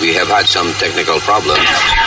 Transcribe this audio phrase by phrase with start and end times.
[0.00, 1.99] We have had some technical problems.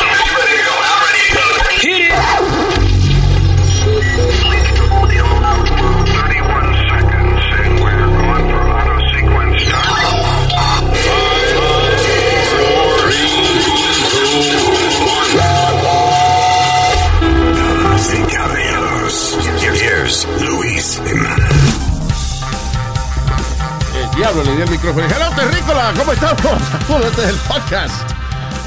[24.23, 25.05] Diablo le el micrófono.
[25.05, 27.05] Hello, Terrícola, ¿cómo estamos?
[27.05, 28.09] Este es el podcast.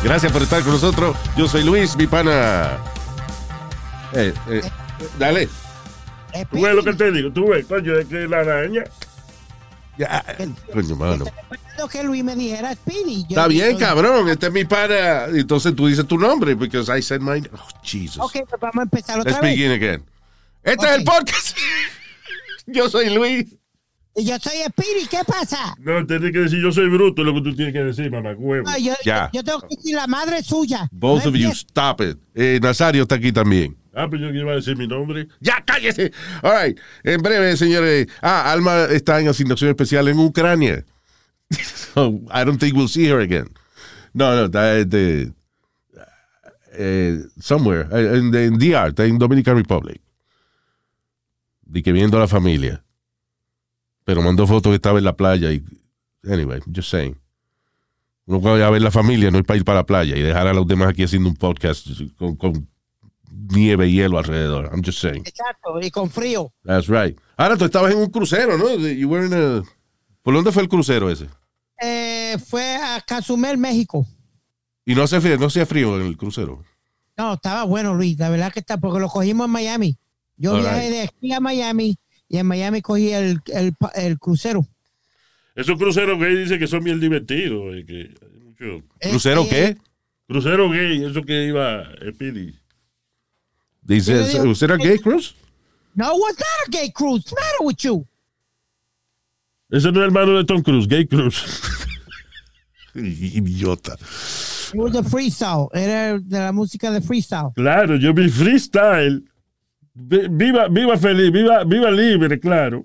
[0.05, 1.17] Gracias por estar con nosotros.
[1.35, 2.77] Yo soy Luis, mi pana.
[4.13, 4.61] Eh, eh,
[5.19, 5.49] dale.
[6.51, 8.85] Tú ves lo que te digo, tú ves, coño, es que la araña.
[9.97, 10.23] Ya,
[10.75, 11.25] coño, mano.
[11.91, 13.25] Que Luis me dijera Speedy.
[13.27, 14.29] Está bien, cabrón.
[14.29, 15.25] Este es mi pana.
[15.27, 17.49] Entonces tú dices tu nombre, because I said mine.
[17.55, 18.19] Oh, Jesus.
[18.19, 19.53] Ok, pues vamos a empezar otra Let's vez.
[19.53, 20.05] begin again.
[20.63, 21.57] Este es el podcast.
[22.67, 23.47] Yo soy Luis.
[24.19, 25.75] Y Yo soy Speedy, ¿qué pasa?
[25.79, 28.33] No, tienes que decir yo soy bruto, es lo que tú tienes que decir, mamá,
[28.37, 28.65] huevo.
[28.69, 29.29] No, yo, Ya.
[29.33, 30.89] yo, yo tengo que decir la madre suya.
[30.91, 32.17] Both No of you, stop it.
[32.35, 33.77] Eh, Nazario está aquí también.
[33.95, 35.29] Ah, pero yo que iba a decir mi nombre.
[35.41, 36.13] Ya, cállese.
[36.43, 36.79] All right.
[37.05, 38.07] En breve, señores.
[38.23, 40.85] Ah, Alma está en asignación especial en Ucrania.
[41.95, 43.49] so, I don't think we'll see her again.
[44.15, 45.31] No, no, está de,
[46.73, 47.87] eh, somewhere.
[47.93, 50.01] eh, En, en DR, está en Dominican Republic.
[51.63, 52.83] De que viendo a la familia.
[54.07, 55.63] Pero mandó fotos que estaba en la playa y.
[56.25, 57.19] Anyway, just saying.
[58.25, 60.23] Uno puede ir a ver la familia, no ir para ir para la playa y
[60.23, 62.69] dejar a los demás aquí haciendo un podcast con, con
[63.51, 64.71] nieve y hielo alrededor.
[64.73, 65.23] I'm just saying.
[65.27, 66.53] Exacto, y con frío.
[66.65, 67.19] That's right.
[67.37, 68.75] Ahora tú estabas en un crucero, ¿no?
[68.77, 69.63] You were in a-
[70.23, 71.29] ¿Por dónde fue el crucero ese?
[71.81, 74.07] Eh, fue a Cozumel, México.
[74.85, 76.65] Y no hacía frío, no hacía frío en el crucero.
[77.17, 78.19] No, estaba bueno, Luis.
[78.19, 79.99] La verdad que está, porque lo cogimos en Miami.
[80.37, 80.91] Yo All viajé right.
[80.91, 81.97] de aquí a Miami
[82.29, 84.67] y en Miami cogí el, el, el crucero.
[85.55, 87.77] Esos cruceros gay dicen que son bien divertidos.
[87.77, 89.77] y que hay mucho- ¿Crucero Este, qué?
[90.29, 92.55] Crucero gay, eso que iba Speedy.
[93.83, 95.35] Dice, Yo le digo- ¿usted era gay cruise?
[95.95, 97.25] No, it was not a gay cruise.
[97.25, 98.07] What's the matter with you?
[99.71, 101.43] Ese no es hermano de Tom Cruise, Gay Cruise.
[102.95, 103.95] Idiota.
[104.73, 105.69] It was a freestyle.
[105.73, 107.53] Era de la música de freestyle.
[107.55, 109.23] Claro, yo vi freestyle.
[109.99, 112.85] Vi- Viva, viva feliz, viva, viva libre, claro.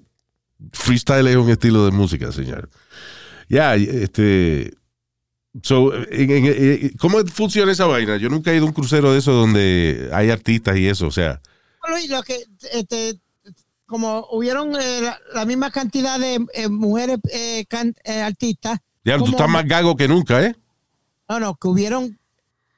[0.71, 2.69] Freestyle es un estilo de música, señor.
[3.49, 4.71] Ya, este...
[5.61, 8.15] So, en- en- en- ¿Cómo funciona esa vaina?
[8.15, 11.11] Yo nunca he ido a un crucero de eso donde hay artistas y eso, o
[11.11, 11.41] sea...
[11.89, 12.37] Luis, lo que,
[12.71, 13.19] este,
[13.85, 19.17] como hubieron eh, la, la misma cantidad de eh, mujeres eh, can- eh, artistas, Ya,
[19.17, 20.55] tú estás más gago que nunca, ¿eh?
[21.27, 22.17] no, no, que hubieron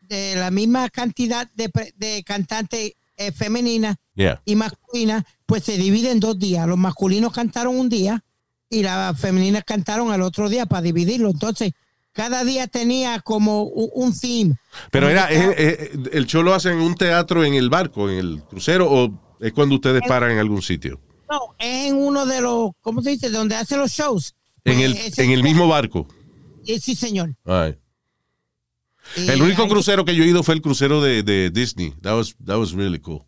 [0.01, 2.93] de la misma cantidad de, de cantantes
[3.27, 4.41] eh, femeninas Yeah.
[4.45, 6.67] y masculinas, pues se divide en dos días.
[6.67, 8.23] Los masculinos cantaron un día
[8.69, 11.29] y las femeninas cantaron al otro día para dividirlo.
[11.31, 11.71] Entonces,
[12.11, 14.55] cada día tenía como un, theme.
[14.91, 18.07] Pero era, es- cada- es- ¿el show lo hacen en un teatro en el barco,
[18.09, 19.09] en el crucero, o
[19.39, 20.99] es cuando ustedes paran en algún sitio?
[21.29, 23.29] no, es en uno de los, ¿cómo se dice?
[23.31, 24.35] Donde hacen los shows.
[24.63, 26.07] En Pues el, en el mismo barco.
[26.67, 27.35] Eh, Sí, señor.
[27.45, 27.75] Ay.
[29.17, 31.93] Y El único crucero que yo he ido fue el crucero de, de Disney.
[32.01, 33.25] That was, that was really cool.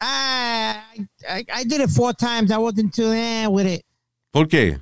[0.00, 0.84] Ah,
[1.28, 2.50] I, I did it four times.
[2.50, 3.84] I wasn't too eh, with it.
[4.30, 4.78] ¿Por qué?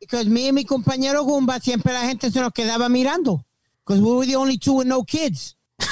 [0.00, 3.44] Because me y mi compañero Gumba, siempre la gente se nos quedaba mirando.
[3.84, 5.56] Because we were the only two with no kids.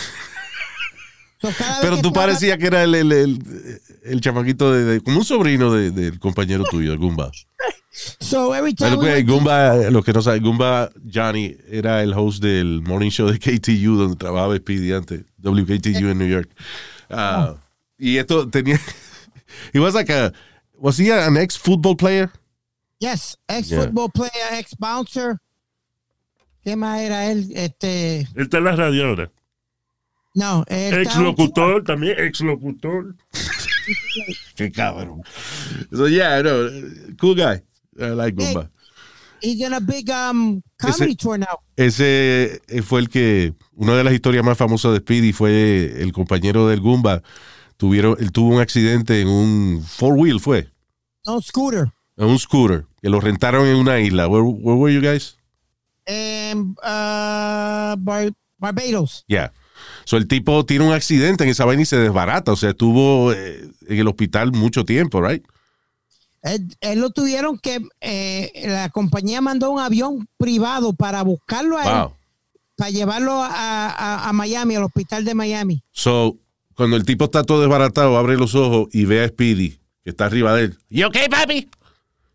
[1.40, 1.50] So,
[1.82, 5.24] Pero tú estaba- parecías que era el, el, el, el chamaquito de, de- como un
[5.26, 7.30] sobrino de- del compañero tuyo, el Goomba.
[8.20, 12.02] So every time we que went to- Goomba, los que no saben, Goomba Johnny era
[12.02, 16.50] el host del morning show de KTU donde trabajaba Speedy antes, WKTU en New York.
[17.08, 17.54] Ah,
[17.96, 18.80] Y esto tenía,
[19.72, 20.32] he was like a,
[20.76, 22.30] was he an ex football player?
[22.98, 23.82] Yes, ex Yeah.
[23.82, 25.38] football player, ex bouncer.
[26.64, 27.52] ¿Qué más era él?
[27.54, 29.30] Este, Él está en la radio ahora.
[30.34, 33.14] no, él Ex locutor, también ex locutor.
[34.56, 35.22] Qué cabrón.
[35.92, 36.68] So yeah, no,
[37.20, 37.62] cool guy.
[37.98, 38.70] I like Goomba.
[39.42, 41.58] He's in a big um, comedy Ese- tour now.
[41.76, 46.12] Ese eh, fue el que, una de las historias más famosas de Speedy fue el
[46.12, 47.22] compañero del Goomba.
[47.76, 50.70] Tuvieron, él tuvo un accidente en un four wheel, fue,
[51.26, 51.92] No scooter.
[52.16, 52.86] en un scooter.
[53.02, 54.28] que lo rentaron en una isla.
[54.28, 55.36] Where, where were you guys?
[56.06, 59.24] En ah, Bar- Barbados.
[59.26, 59.52] Yeah.
[60.04, 62.52] So el tipo tiene un accidente en esa vaina y se desbarata.
[62.52, 65.44] O sea, estuvo eh, en el hospital mucho tiempo, right?
[66.44, 71.82] Él, él lo tuvieron que, eh, la compañía mandó un avión privado para buscarlo a
[71.82, 72.08] él,
[72.76, 73.48] para llevarlo a,
[73.88, 75.82] a- a Miami, al hospital de Miami.
[75.90, 76.36] So,
[76.76, 80.26] cuando el tipo está todo desbaratado, abre los ojos y ve a Speedy, que está
[80.26, 80.78] arriba de él.
[80.90, 81.68] You okay, papi?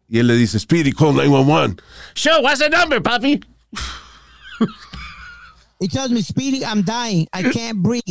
[0.07, 1.75] Y él le dice, Speedy, call 911.
[2.15, 3.39] Sure, what's the number, papi?
[5.79, 7.25] He tells me, Speedy, I'm dying.
[7.31, 8.03] I can't breathe.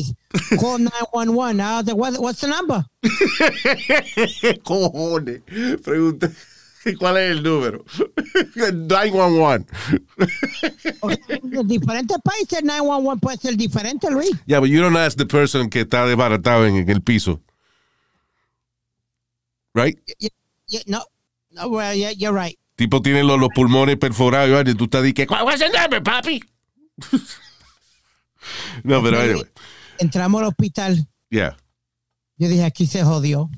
[0.58, 1.60] Call 911.
[1.60, 2.82] I was like, what, what's the number?
[4.64, 5.42] Cojones.
[5.82, 6.32] Pregunta,
[6.98, 7.84] ¿cuál es el número?
[8.56, 9.66] 911.
[11.28, 14.30] En diferentes países, 911 puede ser diferente, Luis.
[14.46, 17.42] Yeah, but you don't ask the person que está desbaratado en, el piso.
[19.74, 19.98] Right?
[20.18, 20.30] Yeah,
[20.68, 21.02] yeah, no,
[21.52, 22.58] no, well, yeah, you're right.
[22.76, 25.26] Tipo tiene los, los pulmones perforados y tú estás di que...
[25.26, 26.42] What's the number, papi?
[28.82, 29.44] No, pero anyway.
[29.98, 31.08] Entramos al hospital.
[31.30, 31.56] Yeah.
[32.36, 33.50] Yo dije, aquí se jodió.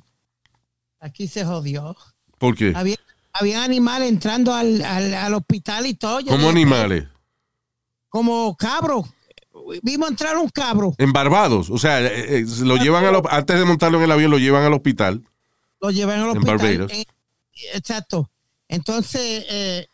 [1.00, 1.96] Aquí se jodió.
[2.38, 2.72] ¿Por qué?
[2.74, 2.96] Había,
[3.32, 6.20] había animales entrando al, al, al hospital y todo.
[6.20, 7.04] Yo dije, animales.
[8.08, 9.06] Como cabros.
[9.82, 10.94] Vimos entrar un cabro.
[10.98, 11.70] En Barbados.
[11.70, 14.38] O sea, eh, eh, lo llevan a lo- antes de montarlo en el avión, lo
[14.38, 15.22] llevan al hospital.
[15.80, 16.56] Lo llevan al En hospital.
[16.58, 16.92] Barbados.
[16.92, 17.04] Eh,
[17.74, 18.30] exacto.
[18.68, 19.86] Entonces, eh,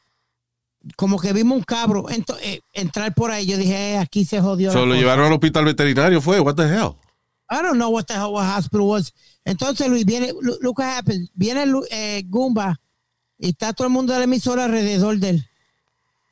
[0.95, 3.47] como que vimos un cabro eh, entrar por ahí.
[3.47, 4.71] Yo dije, eh, aquí se jodió.
[4.73, 4.99] So, lo cosa.
[5.01, 6.39] llevaron al hospital veterinario, fue.
[6.41, 6.95] What the hell?
[7.51, 9.13] I don't know what the hell what hospital was.
[9.45, 11.29] Entonces, Luis, viene, look, what happened.
[11.35, 12.81] Viene eh, Goomba
[13.39, 15.49] y está todo el mundo de la emisora alrededor de él.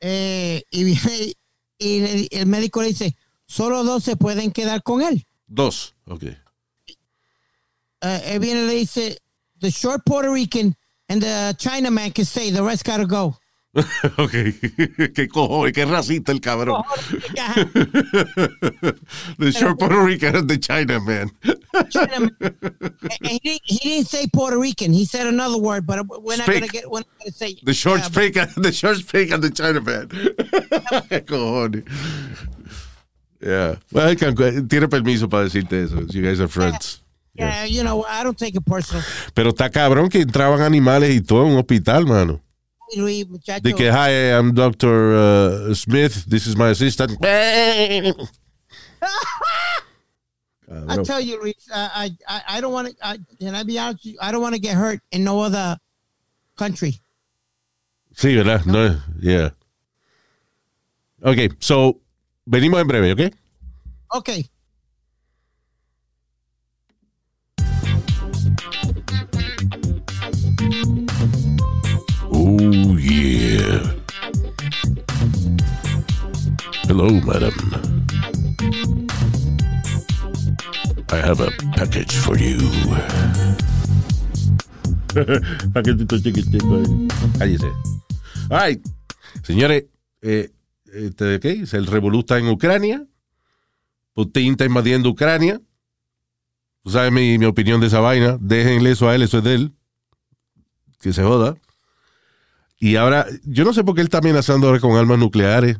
[0.01, 1.33] Eh, y viene,
[1.77, 3.15] y le- el médico le dice,
[3.47, 5.25] solo dos se pueden quedar con él.
[5.47, 5.95] Dos.
[6.05, 6.23] Ok.
[8.01, 9.17] Eh, él viene y le dice,
[9.59, 10.75] the short Puerto Rican
[11.07, 13.37] and the Chinaman can stay, the rest gotta go.
[14.17, 14.31] ok.
[15.13, 16.81] qué cojones, qué racista el cabrón.
[19.37, 21.29] the short Puerto Rican and the China man.
[23.21, 24.93] He, didn't, he didn't say Puerto Rican.
[24.93, 26.61] He said another word, but we're not Speak.
[26.61, 26.89] gonna get.
[26.89, 30.07] We're not gonna say The short Yeah, but- the short speak and the China man.
[31.27, 31.83] cojones.
[33.41, 33.75] Yeah.
[33.91, 36.01] Well, I can- tiene permiso para decirte eso.
[36.09, 37.01] You guys are friends.
[37.33, 39.03] Yeah, you know, I don't take it personal.
[39.33, 42.41] Pero está cabrón que entraban animales y todo en un hospital, mano.
[42.93, 45.15] De que, hi, I'm Dr.
[45.15, 46.25] uh, Smith.
[46.25, 47.17] This is my assistant.
[50.87, 53.19] I tell you, Luis, uh, I, I, I don't want to.
[53.39, 54.03] Can I be honest?
[54.03, 54.19] With you?
[54.21, 55.77] I don't want to get hurt in no other
[56.57, 57.01] country.
[58.15, 58.65] Sí, ¿verdad?
[58.65, 59.51] No, yeah.
[61.21, 62.01] Ok, so,
[62.45, 63.31] venimos en breve, okay?
[64.13, 64.45] Okay.
[72.57, 73.83] Oh, yeah.
[76.87, 77.51] Hello, madam.
[81.11, 82.59] I have a package for you.
[85.73, 87.07] Paquetito chiquitico ahí.
[87.37, 87.71] Cállese.
[88.49, 88.81] Right.
[89.43, 89.83] Señores,
[90.21, 90.49] eh,
[90.93, 91.65] este, ¿qué?
[91.73, 93.05] El revolú está en Ucrania.
[94.13, 95.59] Putin está invadiendo Ucrania.
[96.83, 98.37] Tú sabes mi, mi opinión de esa vaina.
[98.39, 99.73] Déjenle eso a él, eso es de él.
[101.01, 101.57] Que se joda.
[102.85, 105.79] Y ahora, yo no sé por qué él está amenazando ahora con armas nucleares.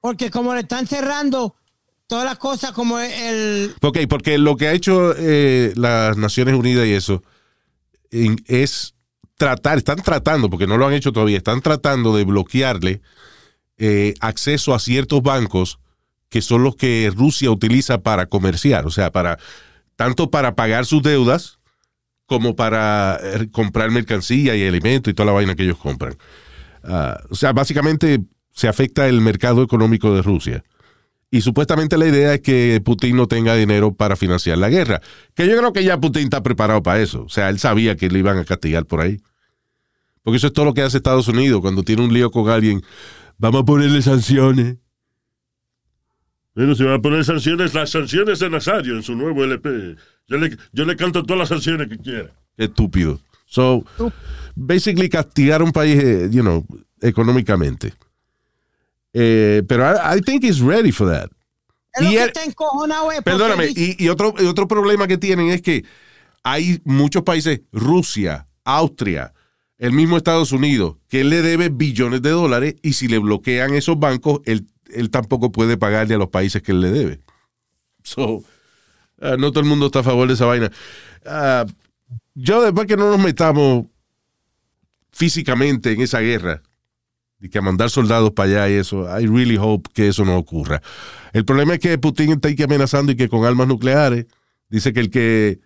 [0.00, 1.56] Porque como le están cerrando
[2.06, 3.74] todas las cosas, como el.
[3.82, 7.22] Ok, porque lo que ha hecho eh, las Naciones Unidas y eso
[8.10, 8.94] en- es
[9.36, 13.02] tratar, están tratando, porque no lo han hecho todavía, están tratando de bloquearle
[13.76, 15.80] eh, acceso a ciertos bancos
[16.30, 19.38] que son los que Rusia utiliza para comerciar, o sea, para
[19.96, 21.58] tanto para pagar sus deudas
[22.34, 26.16] como para eh, comprar mercancía y alimentos y toda la vaina que ellos compran.
[26.82, 28.18] Ah, o sea, básicamente
[28.52, 30.64] se afecta el mercado económico de Rusia.
[31.30, 35.00] Y supuestamente la idea es que Putin no tenga dinero para financiar la guerra.
[35.34, 37.22] Que yo creo que ya Putin está preparado para eso.
[37.22, 39.20] O sea, él sabía que le iban a castigar por ahí.
[40.24, 42.82] Porque eso es todo lo que hace Estados Unidos cuando tiene un lío con alguien.
[43.38, 44.76] Vamos a ponerle sanciones.
[46.56, 49.96] Bueno, se van a poner sanciones, las sanciones de Nazario en su nuevo LP.
[50.28, 52.30] Yo le, yo le canto todas las sanciones que quiera.
[52.56, 53.20] Qué estúpido.
[53.46, 53.84] So,
[54.56, 56.64] basically castigar a un país, eh, you know,
[57.00, 57.92] económicamente.
[59.12, 61.30] Eh, pero I, I think he's ready for that.
[61.94, 65.06] Es lo Y que él- está encojonado es porque Perdóname, y otro, y otro problema
[65.06, 65.84] que tienen es que
[66.42, 69.32] hay muchos países, Rusia, Austria,
[69.78, 73.74] el mismo Estados Unidos, que él le debe billones de dólares y si le bloquean
[73.74, 77.20] esos bancos, él, él tampoco puede pagarle a los países que él le debe.
[78.02, 78.42] So,
[79.20, 80.70] ah, no todo el mundo está a favor de esa vaina.
[81.24, 81.66] Ah,
[82.34, 83.86] yo después que no nos metamos
[85.12, 86.62] físicamente en esa guerra
[87.40, 90.36] y que a mandar soldados para allá y eso, I really hope que eso no
[90.36, 90.82] ocurra.
[91.32, 94.26] El problema es que Putin está aquí amenazando y que con armas nucleares
[94.68, 95.60] dice que el que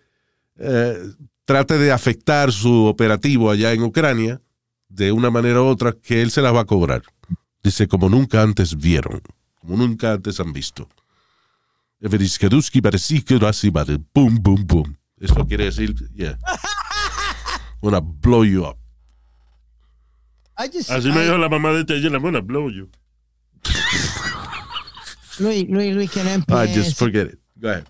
[0.59, 0.99] eh,
[1.45, 4.41] trate de afectar su operativo allá en Ucrania
[4.89, 7.03] de una manera u otra, que él se las va a cobrar.
[7.63, 9.23] Dice, como nunca antes vieron,
[9.61, 10.89] como nunca antes han visto.
[12.01, 13.99] Así, vale.
[14.15, 14.97] Boom, boom, boom.
[15.21, 16.39] Eso quiere decir, yeah.
[17.83, 18.79] Wanna blow you up.
[20.57, 22.89] I just- Así me I- dijo la mamá de este ayer, la buena blow you.
[25.41, 26.75] Luis, Luis, Luis, que no Ah, empiece.
[26.75, 27.39] just forget it.
[27.57, 27.85] Go ahead.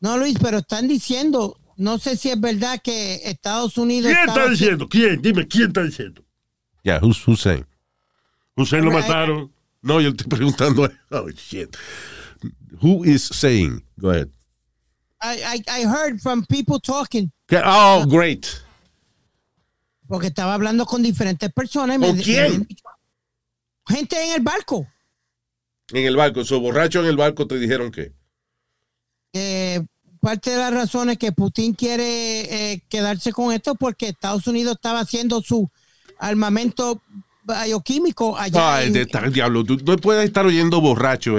[0.00, 4.10] No, Luis, pero están diciendo, no sé si es verdad que Estados Unidos.
[4.12, 4.88] ¿Quién está diciendo?
[4.88, 5.20] ¿Quién?
[5.20, 6.24] Dime, ¿quién está diciendo?
[6.82, 7.66] Yeah, who's, who's saying?
[8.56, 9.52] Hussein lo mataron.
[9.82, 10.90] No, yo estoy preguntando.
[11.10, 11.76] Oh, shit.
[12.82, 13.82] Who is saying?
[13.98, 14.28] Go ahead.
[15.22, 17.60] I, I, I heard from people talking, ¿Qué?
[17.64, 18.46] Oh, great.
[20.08, 21.96] porque estaba hablando con diferentes personas.
[21.96, 22.66] y me- ¿Con quién?
[23.86, 24.86] Gente en el barco.
[25.92, 28.12] En el barco, su borracho en el barco te dijeron que.
[29.32, 29.80] Eh,
[30.20, 35.00] parte de las razones que Putin quiere eh, quedarse con esto porque Estados Unidos estaba
[35.00, 35.68] haciendo su
[36.18, 37.00] armamento
[37.44, 38.76] bioquímico allá.
[38.76, 39.64] Ay, en- de diablo.
[39.64, 41.38] Tú no puedes estar oyendo borracho.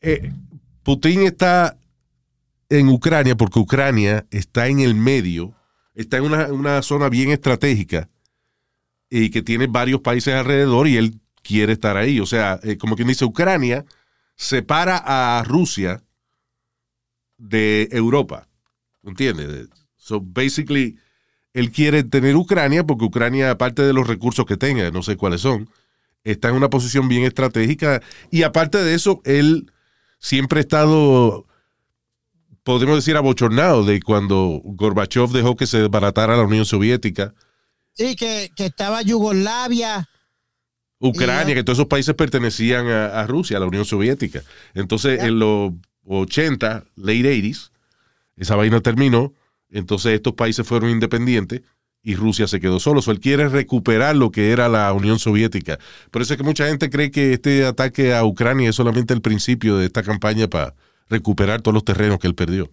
[0.00, 0.32] Eh,
[0.82, 1.76] Putin está
[2.68, 5.54] en Ucrania porque Ucrania está en el medio,
[5.94, 8.08] está en una, una zona bien estratégica
[9.10, 12.18] y que tiene varios países alrededor y él quiere estar ahí.
[12.18, 13.84] O sea, eh, como quien dice, Ucrania
[14.36, 16.02] separa a Rusia
[17.36, 18.48] de Europa.
[19.04, 19.68] ¿Entiendes?
[19.96, 20.96] So basically,
[21.52, 25.40] él quiere tener Ucrania porque Ucrania, aparte de los recursos que tenga, no sé cuáles
[25.42, 25.68] son,
[26.24, 28.02] está en una posición bien estratégica.
[28.30, 29.70] Y aparte de eso, él
[30.18, 31.46] siempre ha estado,
[32.62, 37.34] podemos decir, abochornado de cuando Gorbachev dejó que se desbaratara la Unión Soviética,
[37.94, 40.08] Sí, que, que estaba Yugoslavia.
[40.98, 44.42] Ucrania, que todos esos países pertenecían a, a Rusia, a la Unión Soviética.
[44.72, 45.72] Entonces, en los
[46.06, 47.70] 80, late 80s,
[48.36, 49.34] esa vaina terminó,
[49.68, 51.62] entonces estos países fueron independientes
[52.02, 53.00] y Rusia se quedó solo.
[53.02, 55.78] So, él quiere recuperar lo que era la Unión Soviética.
[56.10, 59.20] Por eso es que mucha gente cree que este ataque a Ucrania es solamente el
[59.22, 60.74] principio de esta campaña para
[61.08, 62.70] recuperar todos los terrenos que él perdió.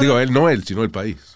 [0.00, 1.34] Digo, él no él, sino el país.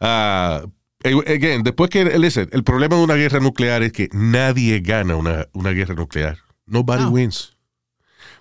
[0.00, 0.64] Ah,
[1.02, 5.16] eh, again, después que, listen, el problema de una guerra nuclear es que nadie gana
[5.16, 6.38] una, una guerra nuclear.
[6.66, 7.10] Nobody No.
[7.10, 7.53] wins.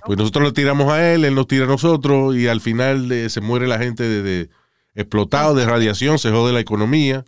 [0.06, 3.42] Pues nosotros le tiramos a él, él nos tira a nosotros y al final se
[3.42, 4.50] muere la gente de,
[4.96, 7.26] explotado de radiación, se jode la economía.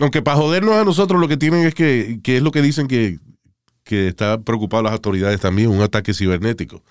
[0.00, 2.88] Aunque para jodernos a nosotros lo que tienen es que, que es lo que dicen
[2.88, 3.18] que,
[3.84, 6.82] que está preocupado las autoridades también, un ataque cibernético.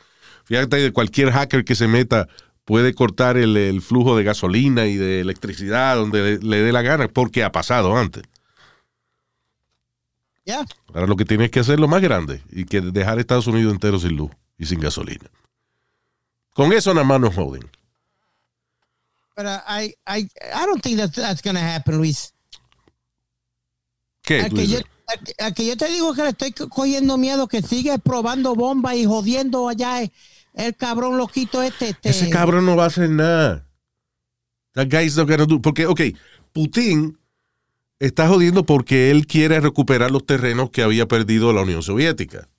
[0.46, 2.28] Fíjate, cualquier hacker que se meta
[2.66, 7.44] puede cortar el, flujo de gasolina y de electricidad donde le dé la gana, porque
[7.44, 8.24] ha pasado antes.
[10.46, 10.66] Ya.
[10.94, 13.74] Ahora lo que tienes que hacer es lo más grande y que dejar Estados Unidos
[13.74, 15.30] entero sin luz y sin gasolina.
[16.54, 17.70] Con eso nada más nos joden.
[19.36, 22.34] Pero I, I, I don't think that that's going to happen, Luis.
[24.22, 24.44] ¿Qué?
[24.50, 24.86] Tú que, yo, dices?
[25.40, 28.96] al que- yo te digo que le estoy co- cogiendo miedo, que sigue probando bombas
[28.96, 30.12] y jodiendo allá el,
[30.54, 31.90] el cabrón loquito este.
[31.90, 33.66] este Ese cabrón no va a hacer nada.
[34.74, 35.62] That guy's not gonna do.
[35.62, 36.02] Porque, ok,
[36.52, 37.18] Putin
[38.06, 42.50] está jodiendo porque él quiere recuperar los terrenos que había perdido la Unión Soviética.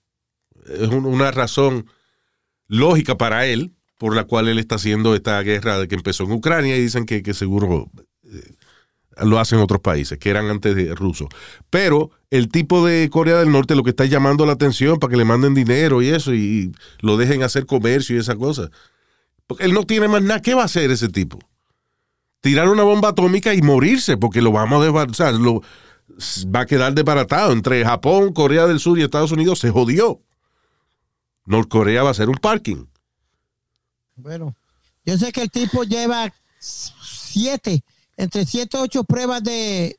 [0.66, 1.86] Es un- una razón
[2.68, 6.76] lógica para él por la cual él está haciendo esta guerra que empezó en Ucrania
[6.76, 7.90] y dicen que, que seguro
[8.24, 8.54] eh,
[9.24, 11.28] lo hacen otros países que eran antes rusos.
[11.70, 15.16] Pero el tipo de Corea del Norte lo que está llamando la atención para que
[15.16, 18.70] le manden dinero y eso y lo dejen hacer comercio y esa cosa.
[19.46, 20.40] Porque él no tiene más nada.
[20.42, 21.38] ¿Qué va a hacer ese tipo?
[22.44, 25.02] Tirar una bomba atómica y morirse, porque lo vamos a.
[25.04, 25.62] O sea, lo,
[26.54, 27.52] va a quedar desbaratado.
[27.52, 30.20] Entre Japón, Corea del Sur y Estados Unidos se jodió.
[31.46, 32.84] Norcorea va a ser un parking.
[34.16, 34.54] Bueno,
[35.06, 37.82] yo sé que el tipo lleva siete,
[38.18, 39.98] entre siete ocho pruebas de.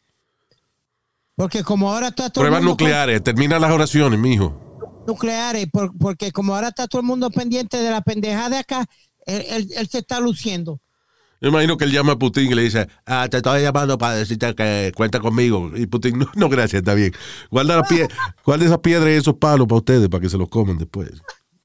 [1.35, 3.23] Porque como ahora está todo el Pruebas mundo con- nucleares.
[3.23, 4.61] Termina las oraciones, mijo.
[5.07, 8.85] nucleares, por- porque como ahora está todo el mundo pendiente de la pendeja de acá,
[9.25, 10.79] él, él- él se está luciendo.
[11.45, 14.15] Yo imagino que él llama a Putin y le dice, ah, te estoy llamando para
[14.15, 15.71] decirte que cuenta conmigo.
[15.75, 17.13] Y Putin, no, no gracias, está bien.
[17.51, 17.83] Guarda,
[18.47, 21.11] la esas piedras y esos palos para ustedes, para que se los comen después.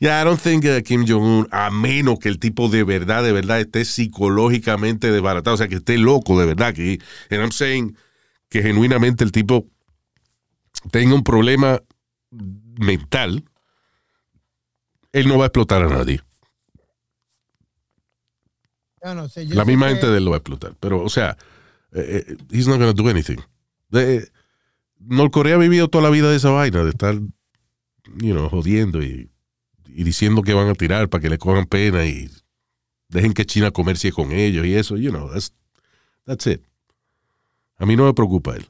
[0.00, 3.32] Yeah, I don't think uh, Kim Jong-un, a menos que el tipo de verdad, de
[3.32, 6.98] verdad esté psicológicamente desbaratado, o sea, que esté loco de verdad, que,
[7.30, 7.98] I'm saying
[8.48, 9.66] que genuinamente el tipo
[10.90, 11.82] tenga un problema
[12.30, 13.44] mental,
[15.12, 16.22] él no va a explotar a nadie.
[19.02, 20.74] No sé, yo La misma que- gente de él lo va a explotar.
[20.80, 21.36] Pero, o sea,
[21.92, 23.38] eh, eh, he's not gonna do anything.
[23.88, 24.28] De,
[24.98, 29.30] Norcorea ha vivido toda la vida de esa vaina, de estar, you know, jodiendo y,
[29.86, 32.30] y diciendo que van a tirar para que le cojan pena y
[33.08, 35.52] dejen que China comercie con ellos y eso, you know, that's,
[36.26, 36.60] that's it.
[37.78, 38.66] A mí no me preocupa él.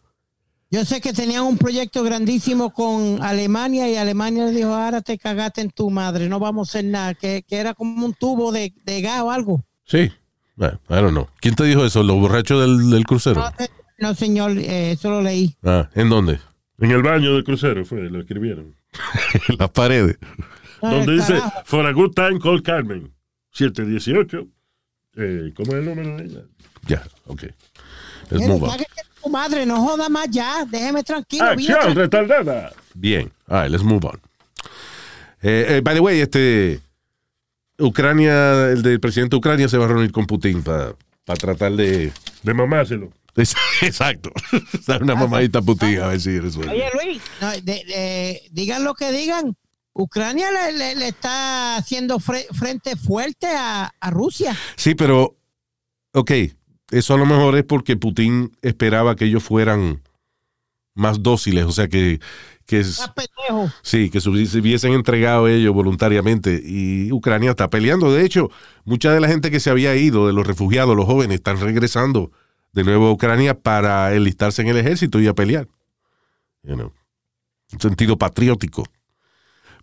[0.71, 5.19] Yo sé que tenían un proyecto grandísimo con Alemania y Alemania le dijo, ahora te
[5.19, 8.53] cagaste en tu madre, no vamos a hacer nada, que, que era como un tubo
[8.53, 9.65] de, de gas o algo.
[9.85, 10.13] Sí.
[10.61, 11.27] Bueno, I don't know.
[11.41, 12.03] ¿Quién te dijo eso?
[12.03, 13.41] ¿Los borrachos del, del crucero?
[13.41, 13.51] No,
[13.99, 15.57] no, señor, eh, eso lo leí.
[15.65, 16.39] Ah, ¿en dónde?
[16.79, 18.77] En el baño del crucero fue, lo escribieron.
[19.49, 20.19] En las paredes.
[20.83, 21.63] No, Donde dice, carajo.
[21.65, 23.11] for a good time, call Carmen.
[23.53, 24.47] 718.
[25.17, 26.41] Eh, ¿Cómo es el número de ella?
[26.87, 27.43] Ya, ok.
[27.43, 28.71] Let's Mire, move on.
[28.73, 31.45] cáguese en tu madre, no joda más ya, déjeme tranquilo.
[31.47, 32.71] Acción retardada.
[32.95, 33.33] Bien.
[33.49, 34.21] All right, let's move on.
[35.43, 36.81] Eh, eh, by the way, este.
[37.81, 40.95] Ucrania, el del presidente de Ucrania se va a reunir con Putin para
[41.39, 42.13] tratar de.
[42.43, 43.11] De mamárselo.
[43.83, 44.31] Exacto.
[44.87, 46.73] Dar una mamadita a Putin a ver si resuelve.
[46.73, 49.57] Oye, Luis, no, de- de- digan lo que digan.
[49.93, 54.57] Ucrania le, le- le está haciendo fre- frente fuerte a, a Rusia.
[54.77, 55.37] Sí, pero.
[56.13, 56.31] Ok.
[56.91, 60.03] Eso a lo mejor es porque Putin esperaba que ellos fueran
[60.95, 61.65] más dóciles.
[61.65, 62.21] O sea, que.
[62.71, 63.01] Que es-.
[63.83, 68.13] Sí, que se hubiese- se hubiesen entregado ellos voluntariamente y Ucrania está peleando.
[68.13, 68.49] De hecho,
[68.85, 72.31] mucha de la gente que se había ido, de los refugiados, los jóvenes, están regresando
[72.73, 75.67] de nuevo a Ucrania para enlistarse en el ejército y a pelear.
[76.63, 76.93] You know,
[77.73, 78.85] un sentido patriótico.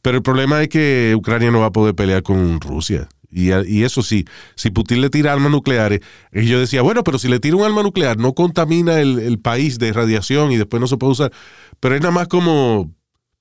[0.02, 3.10] Pero el problema es que Ucrania no va a poder pelear con Rusia.
[3.30, 6.00] Y, eso sí, si Putin le tira armas nucleares,
[6.32, 9.80] y yo decía, bueno, pero si le tira un arma nuclear, no contamina el, país
[9.80, 11.32] de radiación y después no se puede usar.
[11.80, 12.92] Pero es nada más como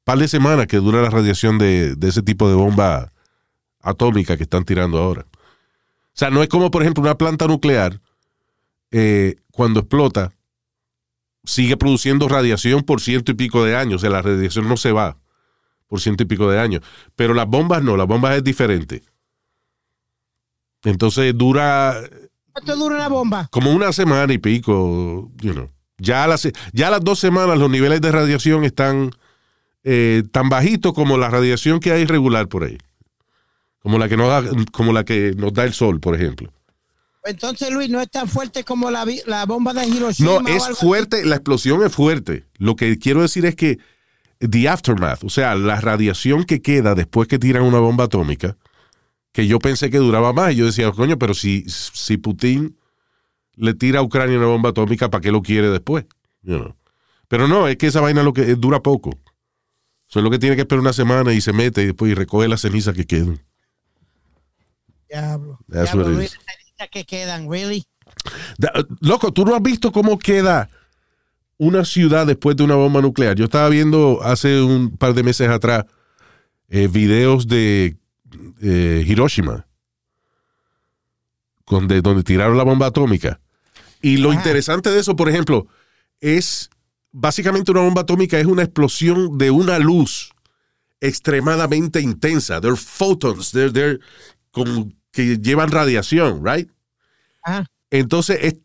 [0.04, 3.12] par de semanas que dura la radiación de, de ese tipo de bomba
[3.80, 5.26] atómica que están tirando ahora.
[6.16, 8.00] O sea, no es como, por ejemplo, una planta nuclear,
[8.90, 10.32] eh, cuando explota,
[11.44, 13.96] sigue produciendo radiación por ciento y pico de años.
[13.96, 15.18] O sea, la radiación no se va
[15.86, 16.82] por ciento y pico de años.
[17.14, 19.02] Pero las bombas no, las bombas es diferente.
[20.86, 22.00] Entonces dura
[22.52, 23.48] ¿Cuánto dura una bomba?
[23.50, 25.68] como una semana y pico, you know.
[25.98, 29.10] Ya a las, ya a las dos semanas los niveles de radiación están
[29.82, 32.78] eh, tan bajitos como la radiación que hay regular por ahí.
[33.80, 36.52] Como la que nos da, como la que nos da el sol, por ejemplo.
[37.24, 40.30] Entonces, Luis, no es tan fuerte como la, la bomba de Hiroshima.
[40.30, 42.44] No, o es algo fuerte, la explosión es fuerte.
[42.58, 43.78] Lo que quiero decir es que
[44.38, 48.56] the aftermath, o sea, la radiación que queda después que tiran una bomba atómica,
[49.36, 52.74] que yo pensé que duraba más, y yo decía, coño, pero si, si Putin
[53.54, 56.06] le tira a Ucrania una bomba atómica, ¿para qué lo quiere después?
[56.40, 56.74] You know.
[57.28, 59.10] Pero no, es que esa vaina lo que eh, dura poco.
[60.08, 62.14] Eso es lo que tiene que esperar una semana y se mete y después y
[62.14, 63.38] recoge las cenizas que quedan.
[65.10, 65.58] Diablo.
[65.68, 66.34] That's Diablo, what it is.
[66.46, 67.84] las cenizas que quedan, really.
[68.56, 70.70] Da- loco, ¿tú no has visto cómo queda
[71.58, 73.36] una ciudad después de una bomba nuclear?
[73.36, 75.84] Yo estaba viendo hace un par de meses atrás
[76.70, 77.96] eh, videos de
[78.62, 79.66] eh, Hiroshima,
[81.66, 83.40] donde, donde tiraron la bomba atómica.
[84.02, 84.38] Y lo Ajá.
[84.38, 85.66] interesante de eso, por ejemplo,
[86.20, 86.70] es
[87.12, 90.32] básicamente una bomba atómica es una explosión de una luz
[91.00, 92.60] extremadamente intensa.
[92.60, 93.98] They're photons, they're, they're
[95.12, 96.70] que llevan radiación, right?
[97.42, 97.66] Ajá.
[97.90, 98.56] Entonces, es-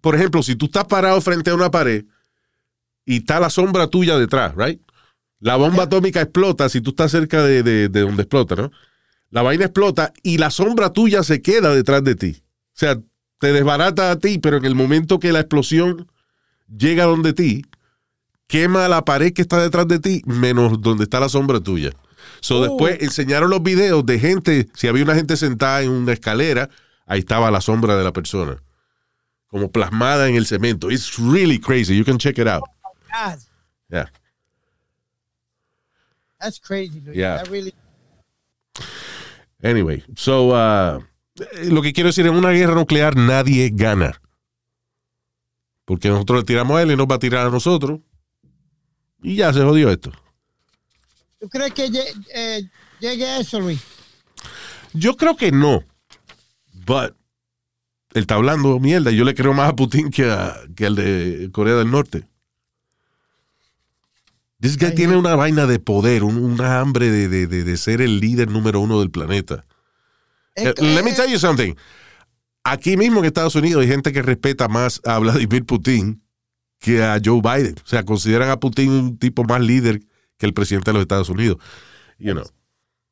[0.00, 2.04] por ejemplo, si tú estás parado frente a una pared
[3.04, 4.80] y está la sombra tuya detrás, right?
[5.40, 8.70] La bomba atómica explota si tú estás cerca de, de- de donde explota, ¿no?
[9.30, 12.42] La vaina explota y la sombra tuya se queda detrás de ti.
[12.42, 12.98] O sea,
[13.38, 16.10] te desbarata a ti, pero en el momento que la explosión
[16.76, 17.64] llega donde ti,
[18.48, 21.90] quema la pared que está detrás de ti, menos donde está la sombra tuya.
[22.40, 22.62] So, Oh.
[22.62, 26.68] después enseñaron los videos de gente, si había una gente sentada en una escalera,
[27.06, 28.60] ahí estaba la sombra de la persona.
[29.46, 30.90] Como plasmada en el cemento.
[30.90, 31.96] It's really crazy.
[31.96, 32.62] You can check it out.
[33.12, 33.38] God,
[33.90, 34.10] Yeah.
[36.40, 37.16] that's crazy, Luis.
[37.16, 37.36] Yeah.
[37.38, 37.74] That really-
[39.62, 41.02] Anyway, so, uh,
[41.70, 44.20] lo que quiero decir, en una guerra nuclear nadie gana.
[45.84, 48.00] Porque nosotros le tiramos a él y nos va a tirar a nosotros.
[49.22, 50.12] Y ya se jodió esto.
[51.38, 51.90] ¿Tú crees que
[52.34, 52.62] eh,
[53.00, 53.80] llegue a eso, Luis?
[54.92, 55.84] Yo creo que no.
[56.86, 57.14] But
[58.14, 59.10] él está hablando mierda.
[59.10, 62.26] Yo le creo más a Putin que, a- que al de Corea del Norte.
[64.60, 67.76] This guy Ay, tiene una vaina de poder, un- una hambre de, de- de- de
[67.76, 69.64] ser el líder número uno del planeta.
[70.54, 71.74] Es Eh, que- let me tell you something.
[72.62, 76.22] Aquí mismo en Estados Unidos hay gente que respeta más a Vladimir Putin
[76.78, 77.74] que a Joe Biden.
[77.82, 80.00] O sea, consideran a Putin un tipo más líder
[80.36, 81.56] que el presidente de los Estados Unidos.
[82.18, 82.44] You know.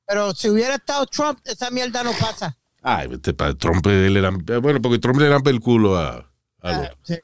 [0.07, 2.57] Pero si hubiera estado Trump, esa mierda no pasa.
[2.83, 4.31] Ay, este Trump le era-
[4.61, 6.25] bueno, porque Trump le rampa el culo a, a
[6.63, 7.17] Ah, los- sí,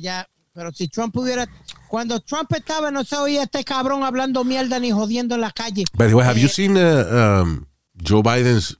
[0.00, 0.26] ya.
[0.52, 1.46] Pero si Trump hubiera.
[1.88, 5.84] Cuando Trump estaba, no se oía este cabrón hablando mierda ni jodiendo en la calle.
[5.94, 7.66] By the way, have you Eh, seen uh, um,
[8.04, 8.76] Joe Biden's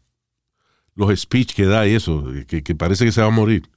[0.97, 3.69] los speech que da y eso, que, que parece que se va a morir?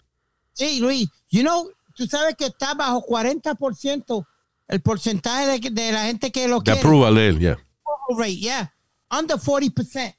[0.54, 1.08] Sí, Luis.
[1.30, 4.26] You know, tú sabes que está bajo 40%
[4.68, 7.52] el porcentaje de, de la gente que lo De approval de él, ya.
[7.52, 8.74] approval rate, yeah.
[9.12, 10.16] Under 40%.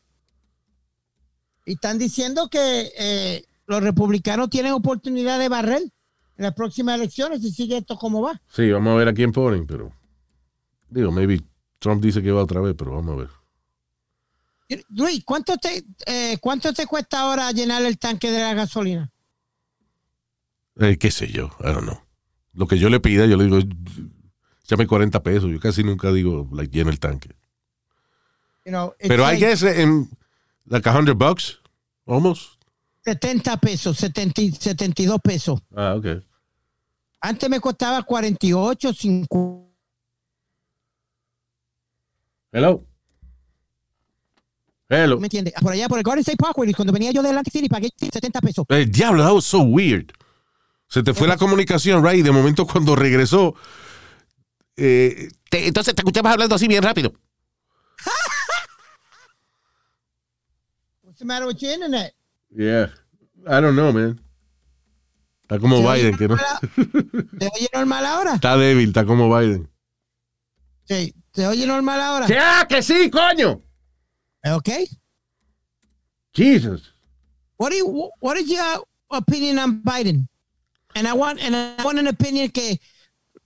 [1.67, 5.83] Y están diciendo que eh, los republicanos tienen oportunidad de barrer
[6.37, 8.41] en las próximas elecciones si sigue esto como va.
[8.49, 9.93] Sí, vamos a ver a quién ponen, pero
[10.89, 11.41] digo, maybe
[11.79, 13.29] Trump dice que va otra vez, pero vamos a ver.
[14.89, 19.13] Luis, ¿cuánto te, eh, ¿cuánto te cuesta ahora llenar el tanque de la gasolina?
[20.81, 22.01] Eh, qué sé yo, I don't know.
[22.55, 23.59] Lo que yo le pida, yo le digo,
[24.63, 25.51] échame 40 pesos.
[25.51, 27.31] Yo casi nunca digo, like, llena el tanque.
[28.65, 30.09] You know, Pero I like guess en
[30.67, 31.61] like a hundred bucks,
[32.07, 32.59] almost.
[33.05, 35.61] 70 pesos, 70, y 72 pesos.
[35.77, 36.07] Ah, ok.
[37.21, 39.65] Antes me costaba 48, 50.
[42.53, 42.87] Hello.
[44.89, 45.19] Hello.
[45.19, 45.55] ¿Me entiendes?
[45.61, 48.41] Por allá, por el Garden State Parkway, cuando venía yo de Atlantic City, pagué 70
[48.41, 48.65] pesos.
[48.69, 50.13] El diablo, that was so weird.
[50.89, 52.19] Se te fue la comunicación, right?
[52.19, 53.55] Y de momento cuando regresó,
[54.77, 57.13] eh, Te- entonces te escuchamos hablando así bien rápido.
[61.03, 62.15] What's the matter with your internet?
[62.55, 62.91] Yeah,
[63.47, 64.21] I don't know, man.
[65.43, 66.37] Está como ¿Se oye Biden, que no.
[67.39, 68.35] ¿Te oye normal ahora?
[68.35, 69.69] Está débil, está como Biden.
[70.85, 71.15] Sí.
[71.33, 72.27] ¿Te oye normal ahora?
[72.41, 73.61] ¡Ah, que sí, coño!
[74.53, 74.69] ¿Ok?
[76.33, 76.95] Jesus.
[77.59, 80.29] What, do you, what is your opinion on Biden?
[80.95, 82.81] And I want, and I want an opinion que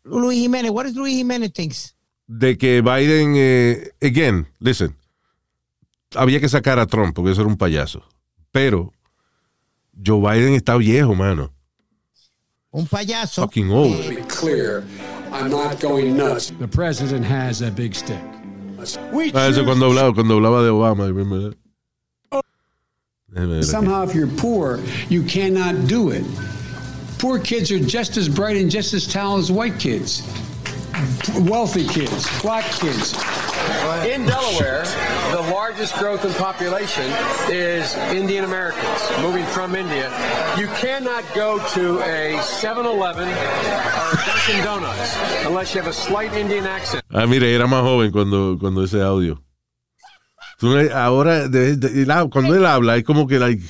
[0.05, 1.95] Luis Jiménez, what does Luis Jiménez thinks?
[2.27, 4.95] De que Biden, eh, again, listen,
[6.15, 8.07] había que sacar a Trump porque eso era un payaso.
[8.53, 8.93] Pero
[10.01, 11.51] Joe Biden está viejo, mano.
[12.73, 13.43] Un payaso.
[13.43, 14.09] Fucking old.
[14.09, 14.85] be clear,
[15.33, 16.51] I'm not going nuts.
[16.59, 18.21] The president has a big stick.
[19.13, 21.09] We Ah, eso cuando hablaba, cuando hablaba de Obama.
[21.09, 21.57] remember that?
[23.33, 23.65] Déjeme ver aquí.
[23.65, 26.25] Somehow, if you're poor, you cannot do it.
[27.19, 30.23] Poor kids are just as bright and just as talented as white kids.
[31.49, 33.13] Wealthy kids, black kids.
[34.05, 34.83] In Delaware,
[35.31, 37.05] the largest growth in population
[37.51, 40.11] is Indian Americans moving from India.
[40.59, 46.67] You cannot go to a 7-Eleven or Dunkin' Donuts unless you have a slight Indian
[46.67, 47.05] accent.
[47.13, 49.41] Ah, mire, era más joven cuando, cuando ese audio.
[50.59, 53.63] Tú ahora, de- de- él hab- cuando él habla, es como que, like.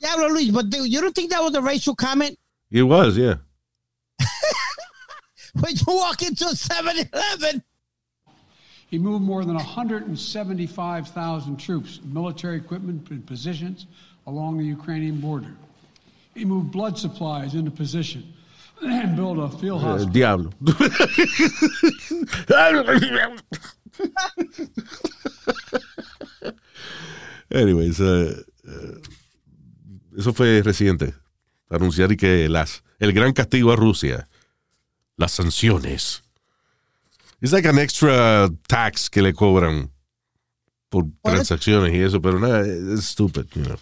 [0.00, 2.36] Diablo, Luis, but dude, you don't think that was a racial comment?
[2.70, 3.36] It was, yeah.
[5.60, 7.62] When you walk into a 7-Eleven,
[8.90, 13.86] He moved more than 175,000 troops, military equipment, and positions
[14.26, 15.54] along the Ukrainian border.
[16.34, 18.24] He moved blood supplies into position
[18.82, 20.12] and built a field El hospital.
[20.12, 20.50] diablo.
[27.50, 28.34] Anyways, eh,
[28.66, 29.00] eh,
[30.16, 31.14] eso fue reciente.
[31.70, 34.28] Anunciar y que las, el gran castigo a Rusia,
[35.16, 36.22] las sanciones.
[37.40, 39.90] Es like an extra tax que le cobran
[40.88, 43.76] por transacciones y eso, pero nada, es stupid, you know.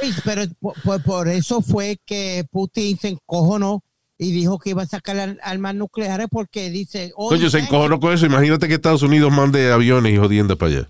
[0.00, 0.42] Luis, pero
[0.82, 3.84] por, por- eso fue que Putin se encojonó
[4.18, 7.12] y dijo que iba a sacar armas nucleares porque dice...
[7.14, 8.26] Coño, se thank encojonó con eso.
[8.26, 10.88] Imagínate que Estados Unidos mande aviones y jodiendo para allá.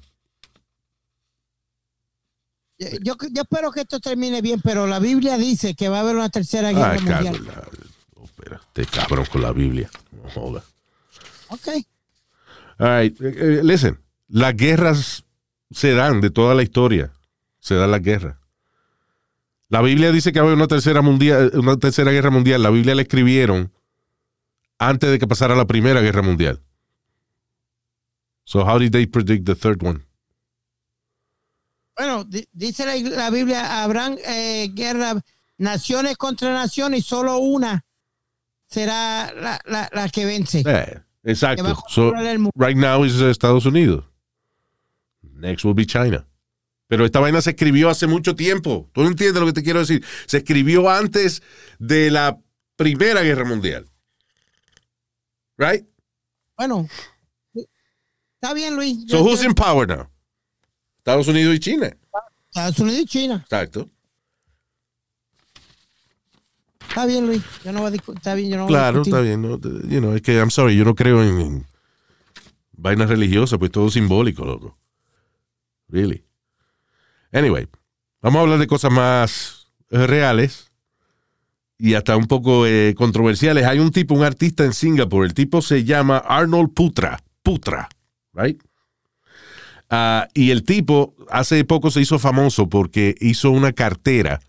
[2.79, 6.17] Yo, yo, espero que esto termine bien, pero la Biblia dice que va a haber
[6.17, 7.55] una tercera guerra Ay, cago mundial.
[8.57, 9.91] Espera, este cabrón con la Biblia.
[10.13, 10.63] No joda.
[11.49, 11.69] Ok.
[12.79, 14.01] All right, eh, eh, listen.
[14.29, 15.25] Las guerras
[15.71, 17.13] se dan de toda la historia.
[17.61, 18.37] Se dan las guerras.
[19.69, 22.63] La Biblia dice que va a haber una tercera mundial, una tercera guerra mundial.
[22.63, 23.73] La Biblia la escribieron
[24.79, 26.61] antes de que pasara la primera guerra mundial.
[28.45, 30.01] So how did they predict the third one?
[31.97, 35.23] Bueno, di- dice la, la Biblia, habrán eh, guerra,
[35.59, 37.85] naciones contra naciones y solo una
[38.75, 40.63] será la, la- la que vence.
[40.67, 41.77] Eh, exacto.
[41.89, 42.13] So,
[42.57, 44.05] right now is Estados Unidos.
[45.23, 46.27] Next will be China.
[46.89, 48.89] Pero esta vaina se escribió hace mucho tiempo.
[48.93, 50.05] ¿Tú no entiendes lo que te quiero decir?
[50.27, 51.43] Se escribió antes
[51.79, 52.39] de la
[52.77, 53.89] Primera Guerra Mundial.
[55.57, 55.87] Right?
[56.57, 56.89] Bueno,
[58.35, 59.05] está bien, Luis.
[59.09, 60.09] So who's in power now?
[60.99, 61.97] Estados Unidos y China.
[62.49, 63.41] Estados Unidos y China.
[63.43, 63.89] Exacto.
[66.95, 67.43] Está bien, Luis.
[67.65, 69.15] Yo no voy a discu- Está bien, yo no voy a Claro, discutir.
[69.15, 69.43] está bien.
[69.43, 69.59] ¿no?
[69.89, 71.67] You know, es que, I'm sorry, yo no creo en, en
[72.71, 74.79] Vaina religiosa, pues todo simbólico, loco.
[75.89, 76.25] Really.
[77.33, 77.67] Anyway,
[78.23, 80.71] vamos a hablar de cosas más eh, reales
[81.79, 83.67] y hasta un poco eh, controversiales.
[83.67, 87.89] Hay un tipo, un artista en Singapur, el tipo se llama Arnold Putra, Putra,
[88.35, 88.63] right?
[89.91, 94.41] Ah, y el tipo hace poco se hizo famoso porque hizo una cartera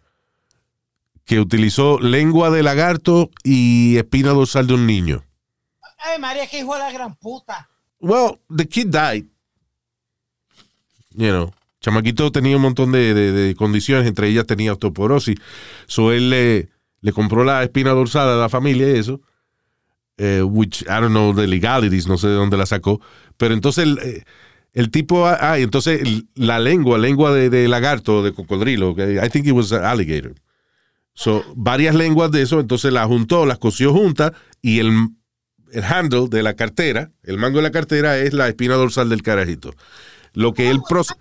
[1.25, 5.23] que utilizó lengua de lagarto y espina dorsal de un niño.
[5.97, 7.67] Ay, María, que hijo de la gran puta.
[7.99, 9.25] Well, the kid died.
[11.17, 15.37] You know, chamaquito tenía un montón de, de- de condiciones, entre ellas tenía osteoporosis.
[15.87, 16.69] So él le,
[17.01, 19.21] le compró la espina dorsal a la familia y eso.
[20.17, 23.01] eh, which I don't know the legalities, no sé de dónde la sacó.
[23.37, 24.23] Pero entonces el, eh,
[24.73, 26.01] el tipo, ah, ah, entonces
[26.35, 30.33] la lengua, lengua de, de lagarto, de cocodrilo, I think it was alligator.
[31.17, 34.91] So, varias lenguas de eso, entonces las juntó, las cosió juntas y el,
[35.71, 39.23] el handle de la cartera, el mango de la cartera es la espina dorsal del
[39.23, 39.73] carajito.
[40.33, 41.15] Lo que él, proce-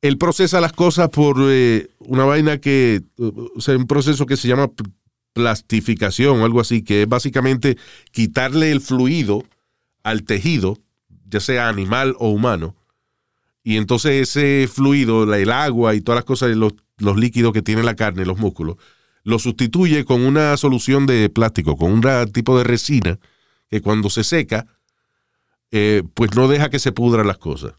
[0.00, 4.48] él procesa las cosas por eh, una vaina que, o sea, un proceso que se
[4.48, 4.90] llama pl-
[5.34, 7.76] plastificación o algo así, que es básicamente
[8.12, 9.44] quitarle el fluido
[10.02, 10.78] al tejido,
[11.28, 12.74] ya sea animal o humano,
[13.62, 17.82] y entonces ese fluido, el agua y todas las cosas, los, los líquidos que tiene
[17.82, 18.76] la carne, los músculos,
[19.26, 23.18] lo sustituye con una solución de plástico, con un tipo de resina
[23.68, 24.66] que cuando se seca,
[25.72, 27.72] eh, pues no deja que se pudran las cosas.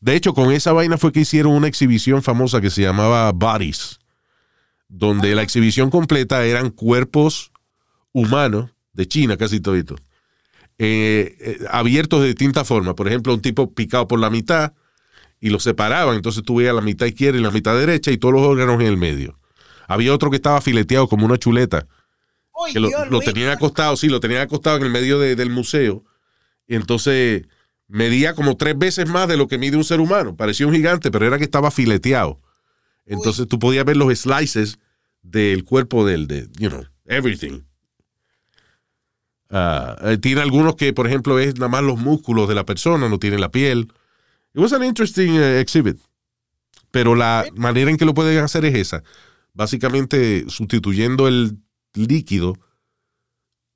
[0.00, 3.98] De hecho, con esa vaina fue que hicieron una exhibición famosa que se llamaba Bodies,
[4.86, 7.50] donde la exhibición completa eran cuerpos
[8.12, 10.00] humanos de China, casi toditos,
[10.78, 12.94] eh, eh, abiertos de distintas formas.
[12.94, 14.72] Por ejemplo, un tipo picado por la mitad
[15.40, 18.34] y lo separaban, entonces tú veías la mitad izquierda y la mitad derecha y todos
[18.34, 19.36] los órganos en el medio.
[19.88, 21.86] Había otro que estaba fileteado como una chuleta,
[22.72, 25.50] que lo, Dios, lo tenían acostado, sí, lo tenían acostado en el medio de- del
[25.50, 26.04] museo.
[26.66, 27.44] Y entonces
[27.88, 30.34] medía como tres veces más de lo que mide un ser humano.
[30.36, 32.40] Parecía un gigante, pero era que estaba fileteado.
[33.04, 34.78] Entonces tú podías ver los slices
[35.22, 37.62] del cuerpo del, de, you know, everything.
[39.50, 43.18] Eh, tiene algunos que, por ejemplo, es nada más los músculos de la persona, no
[43.18, 43.92] tiene la piel.
[44.54, 45.98] It was an interesting eh, exhibit.
[46.90, 49.02] Pero la manera en que lo pueden hacer es esa.
[49.56, 51.56] Básicamente sustituyendo el
[51.94, 52.58] líquido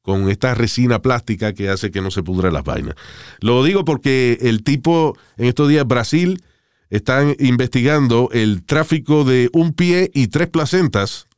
[0.03, 2.97] con esta resina plástica que hace que no se pudra las vainas.
[3.41, 6.43] Lo digo porque el tipo, en estos días, Brasil,
[6.91, 11.29] están investigando el tráfico de un pie y tres placentas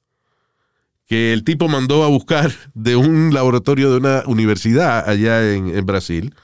[1.06, 5.86] que el tipo mandó a buscar de un laboratorio de una universidad allá en, en
[5.86, 6.34] Brasil.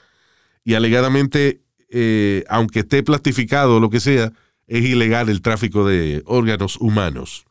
[0.63, 4.31] Y alegadamente, eh, aunque esté plastificado o lo que sea,
[4.67, 7.48] es ilegal el tráfico de órganos humanos.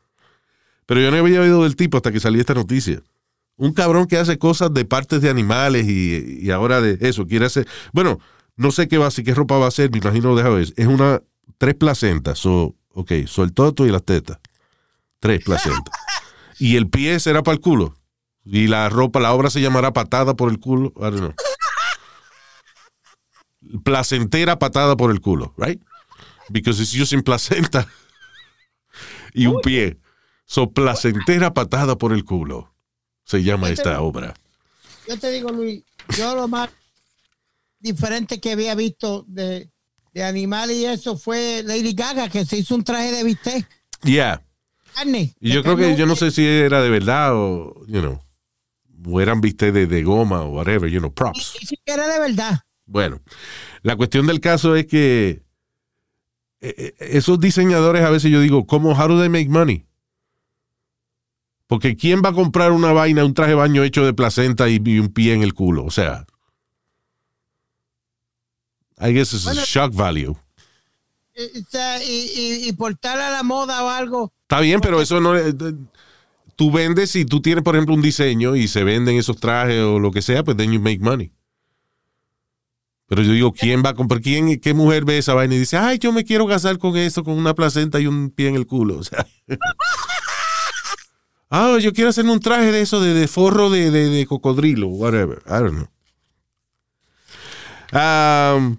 [0.88, 3.02] Pero yo no había oído del tipo hasta que salió esta noticia.
[3.56, 7.44] Un cabrón que hace cosas de partes de animales y, y ahora de eso quiere
[7.44, 7.68] hacer.
[7.92, 8.18] Bueno,
[8.56, 10.72] no sé qué va a hacer, qué ropa va a hacer, me imagino, deja ver.
[10.76, 11.22] Es una.
[11.58, 12.38] Tres placentas.
[12.38, 14.38] So, ok, so el toto y las tetas.
[15.20, 15.94] Tres placentas.
[16.58, 17.98] y el pie será para el culo.
[18.46, 20.94] Y la ropa, la obra se llamará patada por el culo.
[20.96, 21.34] I don't know.
[23.84, 25.82] Placentera patada por el culo, right?
[26.48, 27.86] Because it's using placenta
[29.34, 29.98] y un pie.
[30.50, 32.72] So, placentera patada por el culo.
[33.24, 34.32] Se llama esta obra.
[35.06, 35.82] Yo te digo, Luis,
[36.16, 36.70] yo lo más
[37.78, 39.68] diferente que había visto de,
[40.14, 43.68] de animal y eso fue Lady Gaga, que se hizo un traje de bistec.
[44.04, 44.42] Yeah.
[44.94, 45.34] Carne.
[45.38, 48.18] Y yo creo que, yo no sé si era de verdad o, you know,
[49.04, 51.58] o eran viste de, de goma o whatever, you know, props.
[51.60, 52.60] Y era de verdad.
[52.86, 53.20] Bueno,
[53.82, 55.42] la cuestión del caso es que
[56.62, 59.84] eh, eh, esos diseñadores a veces yo digo, ¿cómo, how do they make money?
[61.68, 64.80] Porque ¿quién va a comprar una vaina, un traje de baño hecho de placenta y,
[64.84, 65.84] y un pie en el culo?
[65.84, 66.26] O sea,
[69.00, 70.34] I guess it's a shock value.
[71.36, 74.32] Y, sea, y, y, y portar a la moda o algo.
[74.42, 75.54] Está bien, pero eso no es-
[76.56, 80.00] Tú vendes si tú tienes, por ejemplo, un diseño y se venden esos trajes o
[80.00, 81.30] lo que sea, pues then you make money.
[83.06, 84.20] Pero yo digo, ¿quién va a comprar?
[84.20, 87.22] ¿Quién, ¿Qué mujer ve esa vaina y dice, ay, yo me quiero casar con eso,
[87.22, 88.98] con una placenta y un pie en el culo?
[88.98, 89.24] O sea.
[91.50, 94.88] ah, yo quiero hacerme un traje de eso, de, de forro de, de, de cocodrilo,
[94.88, 95.38] whatever.
[95.46, 95.88] I don't know.
[97.90, 98.76] Um,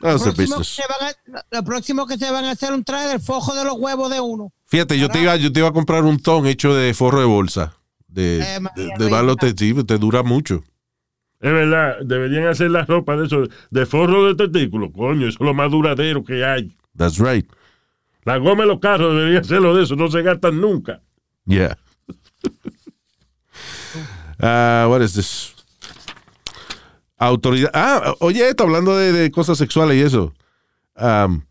[0.00, 0.68] that's the Próximo que business.
[0.68, 3.64] se van a- lo próximo que se van a hacer un traje del fojo de
[3.64, 4.52] los huevos de uno.
[4.66, 7.26] Fíjate, yo te, iba, yo te iba a comprar un ton hecho de forro de
[7.26, 7.74] bolsa.
[8.06, 9.52] De, Eh, María de, de balo te,
[9.98, 10.64] dura mucho.
[11.40, 14.90] Es verdad, deberían hacer la ropa de eso, de forro de testículo.
[14.92, 16.76] Coño, eso es lo más duradero que hay.
[16.96, 17.48] That's right.
[18.24, 21.00] La goma de los carros deberían hacerlo de eso, no se gastan nunca.
[21.46, 21.78] Yeah.
[24.42, 25.54] Uh, what is this?
[27.18, 27.70] autoridad.
[27.74, 30.32] Ah, oye, esto hablando de, de cosas sexuales y eso.
[30.96, 31.42] Um,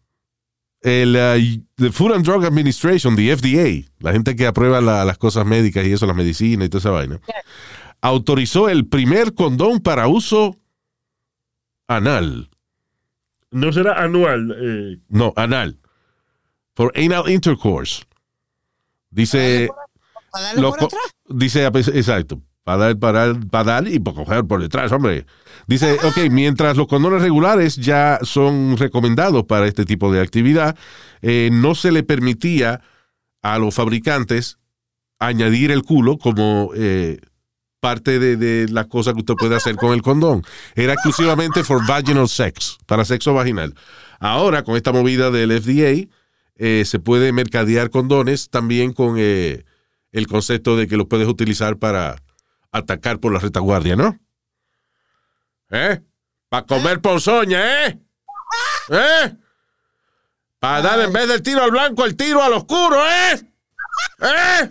[0.82, 5.18] el uh, the Food and Drug Administration, the FDA, la gente que aprueba la- las
[5.18, 7.20] cosas médicas y eso, las medicinas y toda esa vaina,
[8.02, 10.56] autorizó el primer condón para uso
[11.88, 12.50] anal.
[13.52, 14.56] No será anual.
[14.60, 15.78] eh, No, anal.
[16.76, 18.04] For anal intercourse.
[19.10, 19.70] Dice.
[20.32, 21.02] ¿Para darle por atrás?
[21.28, 22.42] Dice, exacto.
[22.68, 25.26] Para dar, para, para dar y para coger por detrás, hombre.
[25.68, 30.78] Dice, ok, mientras los condones regulares ya son recomendados para este tipo de actividad,
[31.22, 32.82] eh, no se le permitía
[33.42, 34.58] a los fabricantes
[35.18, 37.22] añadir el culo como eh,
[37.80, 40.44] parte de, de las cosas que usted puede hacer con el condón.
[40.76, 43.76] Era exclusivamente for vaginal sex, para sexo vaginal.
[44.20, 46.10] Ahora, con esta movida del FDA,
[46.58, 49.64] eh, se puede mercadear condones también con eh,
[50.12, 52.18] el concepto de que los puedes utilizar para
[52.72, 54.20] atacar por la retaguardia, ¿no?
[55.70, 56.02] ¿Eh?
[56.50, 58.00] Para comer ponzoña, ¿eh?
[58.90, 59.36] ¿Eh?
[60.60, 63.42] Para dar en vez del tiro al blanco, el tiro al oscuro, ¿eh?
[64.20, 64.70] ¿Eh?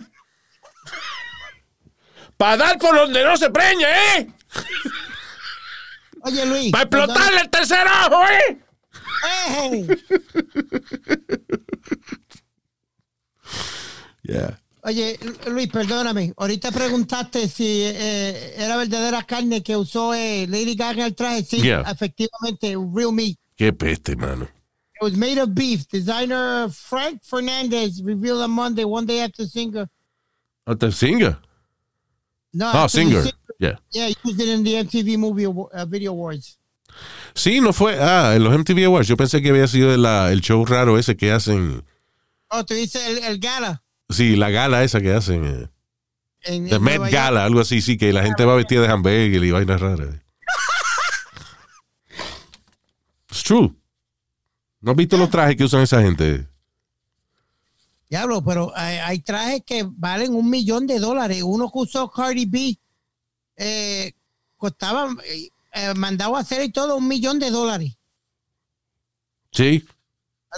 [2.35, 4.27] Para dar por donde no se preñe, ¿eh?
[6.21, 6.71] Oye, Luis.
[6.71, 8.61] Para explotarle el tercer ojo, ¿eh?
[9.71, 9.87] Ey.
[14.27, 14.57] Yeah.
[14.87, 16.33] Oye, Lu- Luis, perdóname.
[16.37, 21.43] Ahorita preguntaste si eh, era verdadera carne que usó eh, Lady Gaga en el traje.
[21.43, 21.81] Sí, Yeah.
[21.91, 23.37] efectivamente, real meat.
[23.57, 24.45] Qué peste, mano.
[24.45, 25.85] It was made of beef.
[25.91, 29.89] Designer Frank Fernandez revealed on Monday, one day after Singer.
[30.65, 31.37] Hasta Singer.
[32.53, 33.21] No, Ah, after the Singer.
[33.23, 33.75] Singer- Yeah.
[33.91, 36.57] Yeah, used it in the MTV Movie uh, Video Awards.
[37.33, 37.97] Sí, no fue.
[37.99, 39.07] Ah, en los MTV Awards.
[39.09, 41.83] Yo pensé que había sido la- el show raro ese que hacen.
[42.49, 43.83] Oh, tú dices el, el gala.
[44.09, 45.45] Sí, la gala esa que hacen.
[45.45, 45.67] eh,
[46.41, 47.11] En, The Met.
[47.11, 50.09] Gala, algo así, sí, que la gente va vestida de hamburger y vainas raras.
[53.29, 53.75] It's true.
[54.79, 56.47] ¿No has visto los trajes que usan esa gente?
[58.09, 61.43] Diablo, pero hay, hay trajes que valen un millón de dólares.
[61.43, 62.77] Uno que usó Cardi B
[63.57, 64.13] eh,
[64.55, 67.97] costaba, eh, eh, mandado a hacer y todo un millón de dólares.
[69.51, 69.85] Sí.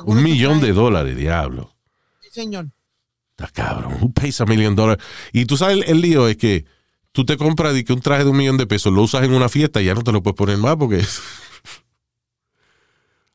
[0.05, 1.73] Un millón de dólares, diablo.
[2.21, 2.67] Sí, señor.
[3.39, 3.97] Está cabrón.
[4.01, 5.01] Who pays a million dollars?
[5.31, 6.65] Y tú sabes, el, el lío es que
[7.13, 9.33] tú te compras de que un traje de un millón de pesos lo usas en
[9.33, 10.97] una fiesta y ya no te lo puedes poner más porque.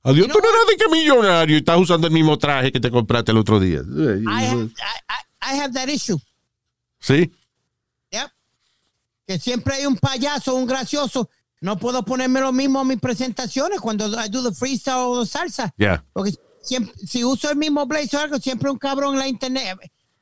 [0.02, 2.90] Adiós, tú no eres de que millonario y estás usando el mismo traje que te
[2.90, 3.80] compraste el otro día.
[3.80, 6.18] I have, I, I- I have that issue.
[7.00, 7.32] Sí.
[8.10, 8.30] Yep.
[9.26, 11.30] Que siempre hay un payaso, un gracioso.
[11.62, 15.72] No puedo ponerme lo mismo a mis presentaciones cuando I do the freestyle o salsa.
[15.78, 16.04] Ya.
[16.12, 19.78] Porque siempre, si uso el mismo blazer o algo, siempre un cabrón en la internet.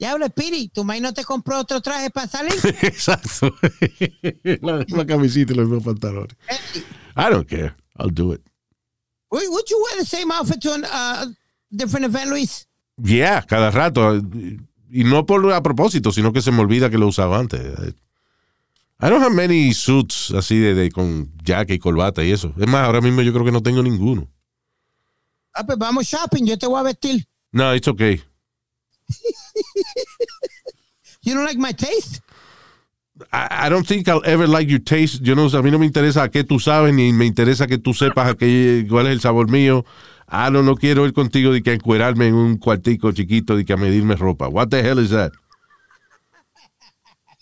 [0.06, 2.54] Habla, Piri, tu maíz no te compró otro traje para salir.
[2.82, 3.54] Exacto.
[4.62, 6.36] la misma camisita y los mismos pantalones.
[7.16, 7.74] I don't care.
[7.98, 8.42] I'll do it.
[9.32, 11.26] would, would you wear the same outfit to a uh,
[11.70, 12.66] different event, Luis?
[13.02, 14.20] Yeah, cada rato.
[14.90, 17.60] Y no por a propósito, sino que se me olvida que lo usaba antes.
[19.00, 22.52] I don't have many suits así de, de con jacket y corbata y eso.
[22.58, 24.28] Es más, ahora mismo yo creo que no tengo ninguno.
[25.54, 27.26] Ah, pues vamos shopping, yo te voy a vestir.
[27.50, 28.22] No, it's okay.
[31.24, 32.20] You don't like my taste?
[33.32, 35.22] I, I don't think I'll ever like your taste.
[35.22, 37.78] Yo no, a mí no me interesa a qué tú sabes, ni me interesa que
[37.78, 39.84] tú sepas a qué, cuál es el sabor mío.
[40.26, 43.64] Ah, no, no quiero ir contigo de que a encuerarme en un cuartico chiquito de
[43.64, 44.48] que a medirme ropa.
[44.48, 45.30] What the hell is that?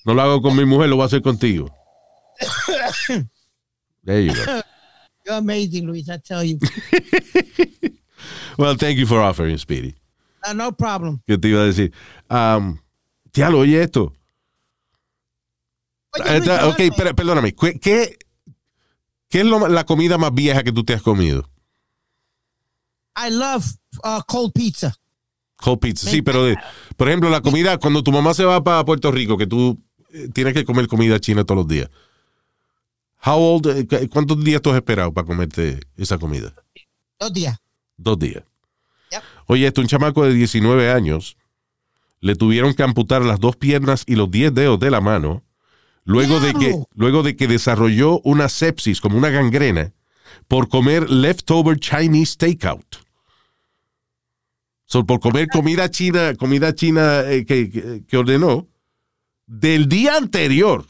[0.04, 1.70] No lo hago con mi mujer, lo voy a hacer contigo.
[4.04, 4.62] There you go.
[5.26, 6.58] You're amazing, Luis, I tell you.
[8.58, 9.94] Well, thank you for offering, Speedy.
[10.48, 11.20] Uh, no problem.
[11.26, 11.92] ¿Qué te iba a decir?
[12.30, 12.78] Um,
[13.32, 14.12] ya lo oye esto.
[16.12, 16.92] Oye, Luis, Esta- ok, perdóname.
[16.96, 17.54] pero, perdóname.
[17.54, 18.18] ¿Qué, qué,
[19.28, 21.48] qué es lo- la comida más vieja que tú te has comido?
[23.16, 23.64] I love
[24.04, 24.94] uh, cold pizza.
[25.56, 26.08] Cold pizza.
[26.10, 26.56] Sí, pero de,
[26.96, 29.78] por ejemplo, la comida, cuando tu mamá se va para Puerto Rico, que tú
[30.12, 31.90] eh, tienes que comer comida china todos los días.
[33.24, 36.54] How old, eh, cu- ¿Cuántos días tú has esperado para comerte esa comida?
[37.18, 37.58] Dos días.
[37.98, 38.42] Dos días.
[39.10, 39.22] Yep.
[39.46, 41.36] Oye, esto, un chamaco de 19 años
[42.20, 45.42] le tuvieron que amputar las dos piernas y los 10 dedos de la mano
[46.04, 49.92] luego de, que, luego de que desarrolló una sepsis, como una gangrena,
[50.48, 52.96] por comer leftover Chinese takeout.
[54.86, 58.66] So, por comer comida china, comida china eh, que, que- que ordenó
[59.46, 60.84] del día anterior.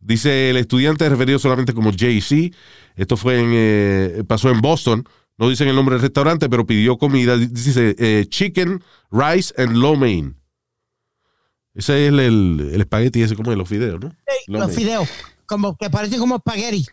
[0.00, 2.52] Dice el estudiante referido solamente como JC.
[2.96, 5.04] Esto fue en, eh, pasó en Boston.
[5.42, 7.36] No dicen el nombre del restaurante, pero pidió comida.
[7.36, 8.80] Dice eh, chicken,
[9.10, 10.36] rice and lo mein.
[11.74, 14.14] Ese es el, el, el espagueti ese como de los fideos, ¿no?
[14.46, 14.78] Lo Los mein.
[14.78, 15.08] fideos.
[15.46, 16.86] como que parece como spaghetti.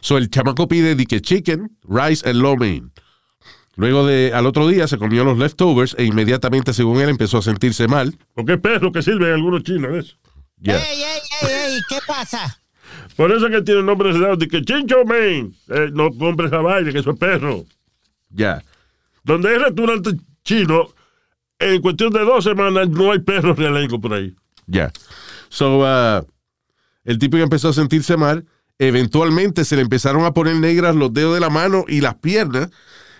[0.00, 2.92] So el chamaco pide di que chicken, rice and lo mein.
[3.74, 7.42] Luego de, al otro día se comió los leftovers e inmediatamente, según él, empezó a
[7.42, 8.16] sentirse mal.
[8.34, 10.16] Porque es perro que sirven algunos chinos eso.
[10.58, 10.76] Ya.
[10.78, 12.62] Ey, ey, ey, ey, ¿qué pasa?
[13.16, 15.52] Por eso que tiene nombre de de que chincho man.
[15.70, 17.64] Eh, no compres esa vaina, que eso es perro.
[18.36, 18.62] Ya.
[19.24, 20.10] Donde hay restaurante
[20.44, 20.88] chino,
[21.58, 24.34] en cuestión de dos semanas no hay perros realengo por ahí.
[24.66, 24.92] Ya.
[25.48, 26.26] So, uh,
[27.04, 28.46] el tipo ya empezó a sentirse mal.
[28.78, 32.70] Eventualmente se le empezaron a poner negras los dedos de la mano y las piernas.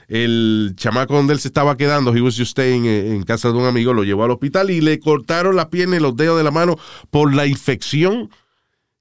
[0.08, 3.64] El chamaco donde él se estaba quedando, he was just staying en casa de un
[3.64, 6.52] amigo, lo llevó al hospital y le cortaron las piernas y los dedos de la
[6.52, 6.76] mano
[7.10, 8.30] por la infección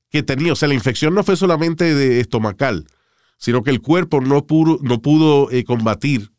[0.09, 0.53] que tenía.
[0.53, 2.88] O sea, la infección no fue solamente de estomacal,
[3.38, 6.31] sino que el cuerpo no pudo, no pudo eh, combatir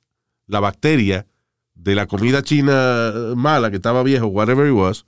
[0.46, 1.26] la bacteria
[1.74, 5.06] de la comida china mala que estaba viejo, whatever it was,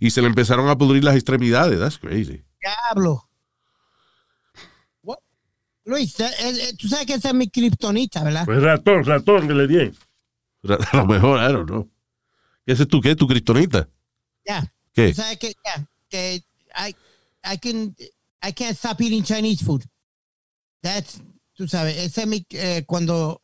[0.00, 1.78] y se le empezaron a pudrir las extremidades.
[1.78, 2.42] That's crazy.
[2.60, 3.28] Diablo.
[5.02, 5.18] What?
[5.84, 8.44] Luis, eh, eh, tú sabes que esa es mi kriptonita, ¿verdad?
[8.44, 9.92] Pues ratón, ratón que le di.
[10.92, 11.90] A lo mejor, I don't know.
[12.66, 13.14] ¿Qué es tu qué?
[13.14, 13.88] ¿Tu kriptonita?
[14.44, 14.72] Ya.
[14.92, 15.08] ¿Qué?
[15.10, 16.42] Tú sabes que, ya, que
[16.74, 16.94] I,
[17.44, 17.94] I can,
[18.42, 19.84] I can't stop eating Chinese food.
[20.80, 21.20] That's,
[21.54, 23.40] tú sabes, ese es mi, eh, cuando,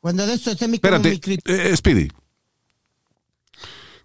[0.00, 2.08] cuando de eso, ese es mi, Espérate, mi krip- eh, Speedy.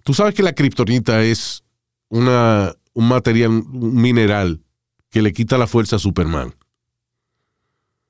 [0.04, 1.64] Tú sabes que la kriptonita es
[2.10, 4.62] una, un material, un mineral
[5.10, 6.56] que le quita la fuerza a Superman.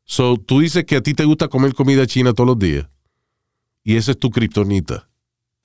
[0.06, 2.88] So, tú dices que a ti te gusta comer comida china todos los días.
[3.84, 5.10] Y esa es tu kriptonita.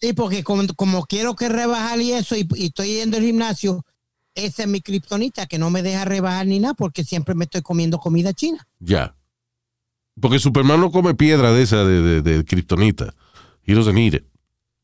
[0.00, 3.84] Sí, porque como, como quiero que rebajar y eso, y, y estoy yendo al gimnasio,
[4.36, 7.62] esa es mi kriptonita, que no me deja rebajar ni nada, porque siempre me estoy
[7.62, 8.66] comiendo comida china.
[8.78, 9.16] Ya.
[10.20, 13.14] Porque Superman no come piedra de esa de, de, de kriptonita.
[13.64, 14.24] He doesn't eat it.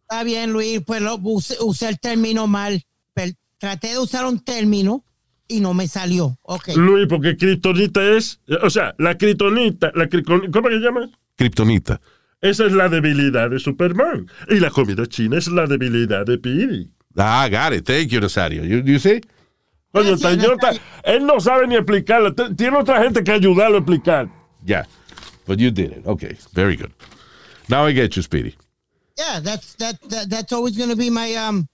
[0.03, 2.85] Está bien, Luis, pues lo, usé, usé el término mal.
[3.59, 5.05] Traté de usar un término
[5.47, 6.37] y no me salió.
[6.43, 6.71] Ok.
[6.75, 11.09] Luis, porque kriptonita es, o sea, la kriptonita, la ¿cómo se llama?
[11.37, 12.01] Kriptonita.
[12.41, 14.27] Esa es la debilidad de Superman.
[14.49, 16.91] Y la comida china es la debilidad de Piri.
[17.17, 17.87] Ah, got it.
[17.87, 18.65] Thank you, Rosario.
[18.65, 19.21] You, you see?
[19.93, 20.57] Tan- yo Nazario.
[20.57, 20.73] ta-
[21.05, 22.35] él no sabe ni explicarlo.
[22.57, 24.29] Tiene otra gente que ayudarlo a explicar.
[24.65, 24.87] Yeah.
[25.47, 26.07] But you did it.
[26.07, 26.37] Okay.
[26.55, 26.91] Very good.
[27.69, 28.55] Now I get you, Speedy.
[29.19, 31.67] Yeah, that's, that, that, that's always going to be my, um,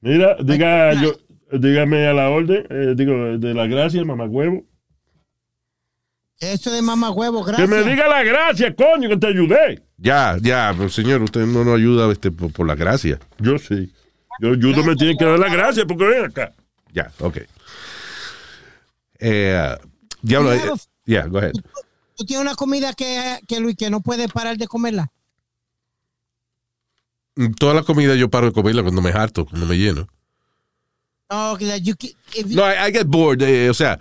[0.00, 1.12] Mira, diga, yo,
[1.52, 4.64] dígame a la orden, eh, digo, de la gracia, mamagüevo.
[6.40, 7.68] eso de mamá huevo, Que gracias.
[7.68, 9.80] me diga la gracia, coño, que te ayudé.
[9.98, 13.18] Ya, ya, pero señor, usted no nos ayuda este, por, por la gracia.
[13.38, 13.92] Yo sí.
[14.40, 16.52] Yo ayudo, me tienen que dar la gracia porque ven acá.
[16.92, 17.38] Ya, ok.
[19.18, 19.76] Eh,
[20.20, 21.52] diablo, You have eh, yeah, go ahead.
[22.16, 25.10] ¿Tú tienes una comida que, que Luis, que no puede parar de comerla?
[27.58, 30.06] Toda la comida yo paro de comerla cuando me harto, cuando me lleno.
[31.30, 33.40] No, you, you- No, I, I get bored.
[33.40, 33.98] eh, o sea,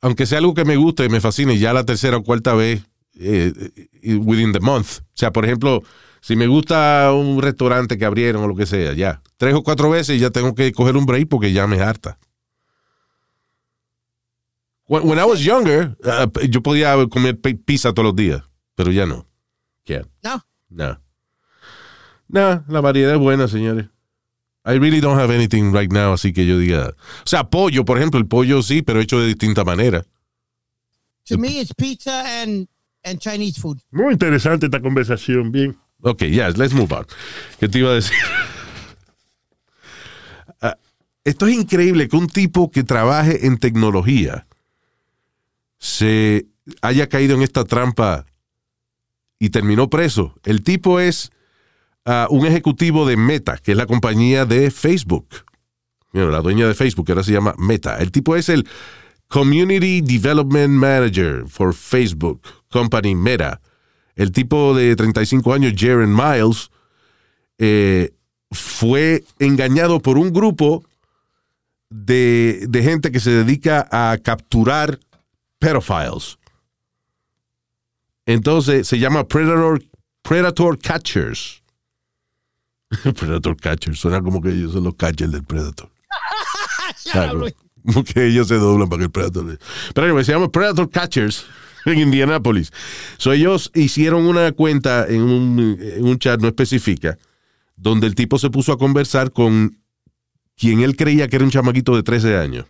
[0.00, 2.82] aunque sea algo que me guste y me fascine, ya la tercera o cuarta vez
[3.20, 3.52] eh,
[4.02, 4.98] eh, within the month.
[5.00, 5.82] O sea, por ejemplo,
[6.20, 9.22] si me gusta un restaurante que abrieron o lo que sea, ya.
[9.36, 12.18] Tres o cuatro veces ya tengo que coger un break porque ya me harta.
[14.86, 18.42] When, when I was younger, uh, yo podía comer pi- pizza todos los días,
[18.74, 19.26] pero ya no.
[19.84, 20.06] Can't.
[20.22, 20.42] No.
[20.70, 21.00] No.
[22.28, 23.86] No, la variedad es buena, señores.
[24.64, 26.88] I really don't have anything right now, así que yo diga.
[26.90, 30.04] O sea, pollo, por ejemplo, el pollo sí, pero hecho de distinta manera.
[31.24, 32.66] to me, it's pizza and,
[33.04, 33.78] and Chinese food.
[33.90, 35.76] Muy interesante esta conversación, bien.
[36.02, 37.06] Ok, yes, let's move on.
[37.58, 38.16] ¿Qué te iba a decir?
[40.60, 40.76] Ah,
[41.22, 44.48] esto es increíble que un tipo que trabaje en tecnología
[45.78, 46.46] se
[46.82, 48.26] haya caído en esta trampa
[49.38, 50.34] y terminó preso.
[50.44, 51.30] El tipo es
[52.04, 55.28] ah, un ejecutivo de Meta, que es la compañía de Facebook.
[56.12, 57.98] Bueno, la dueña de Facebook, que ahora se llama Meta.
[57.98, 58.66] El tipo es el
[59.28, 63.60] Community Development Manager for Facebook Company Meta.
[64.18, 66.72] El tipo de 35 años, Jaren Miles,
[67.56, 68.12] eh,
[68.50, 70.84] fue engañado por un grupo
[71.88, 74.98] de, de gente que se dedica a capturar
[75.60, 76.36] pedophiles.
[78.26, 79.84] Entonces se llama Predator,
[80.22, 81.62] Predator Catchers.
[82.90, 85.88] Predator Catchers, suena como que ellos son los catchers del Predator.
[87.12, 87.46] Claro,
[87.86, 89.58] como que ellos se doblan para que el Predator.
[89.94, 91.46] Pero anyway, se llama Predator Catchers
[91.90, 92.72] en Indianapolis.
[93.16, 97.18] So, ellos hicieron una cuenta en un, chat no específica,
[97.76, 99.78] donde el tipo se puso a conversar con
[100.56, 102.66] quien él creía que era un chamaquito de 13 años.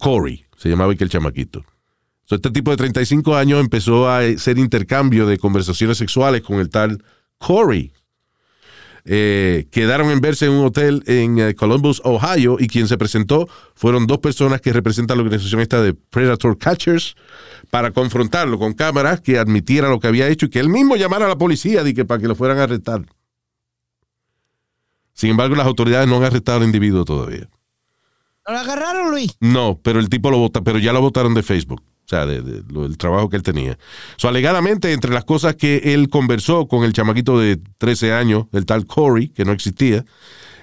[0.00, 1.64] Corey, se llamaba el chamaquito.
[2.24, 6.70] So, este tipo de 35 años empezó a hacer intercambio de conversaciones sexuales con el
[6.70, 7.04] tal
[7.38, 7.92] Corey.
[9.08, 13.48] Eh, quedaron en verse en un hotel en eh, Columbus, Ohio, y quien se presentó
[13.74, 17.14] fueron dos personas que representan la organización esta de Predator Catchers
[17.70, 21.26] para confrontarlo con cámaras, que admitiera lo que había hecho y que él mismo llamara
[21.26, 23.06] a la policía de que, para que lo fueran a arrestar.
[25.12, 27.48] Sin embargo, las autoridades no han arrestado al individuo todavía.
[28.46, 29.36] ¿No lo agarraron, Luis?
[29.40, 31.82] No, pero el tipo lo vota, pero ya lo votaron de Facebook.
[32.06, 33.76] O sea, de, de- del trabajo que él tenía.
[34.16, 38.64] So, alegadamente, entre las cosas que él conversó con el chamaquito de 13 años, el
[38.64, 40.04] tal Corey, que no existía,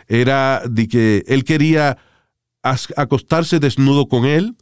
[0.08, 1.98] era de que él quería
[2.62, 4.56] acostarse desnudo con él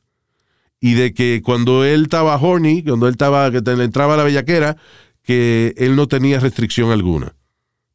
[0.80, 4.76] y de que cuando él estaba horny, cuando él estaba, que le entraba la bellaquera,
[5.22, 7.36] que él no tenía restricción alguna.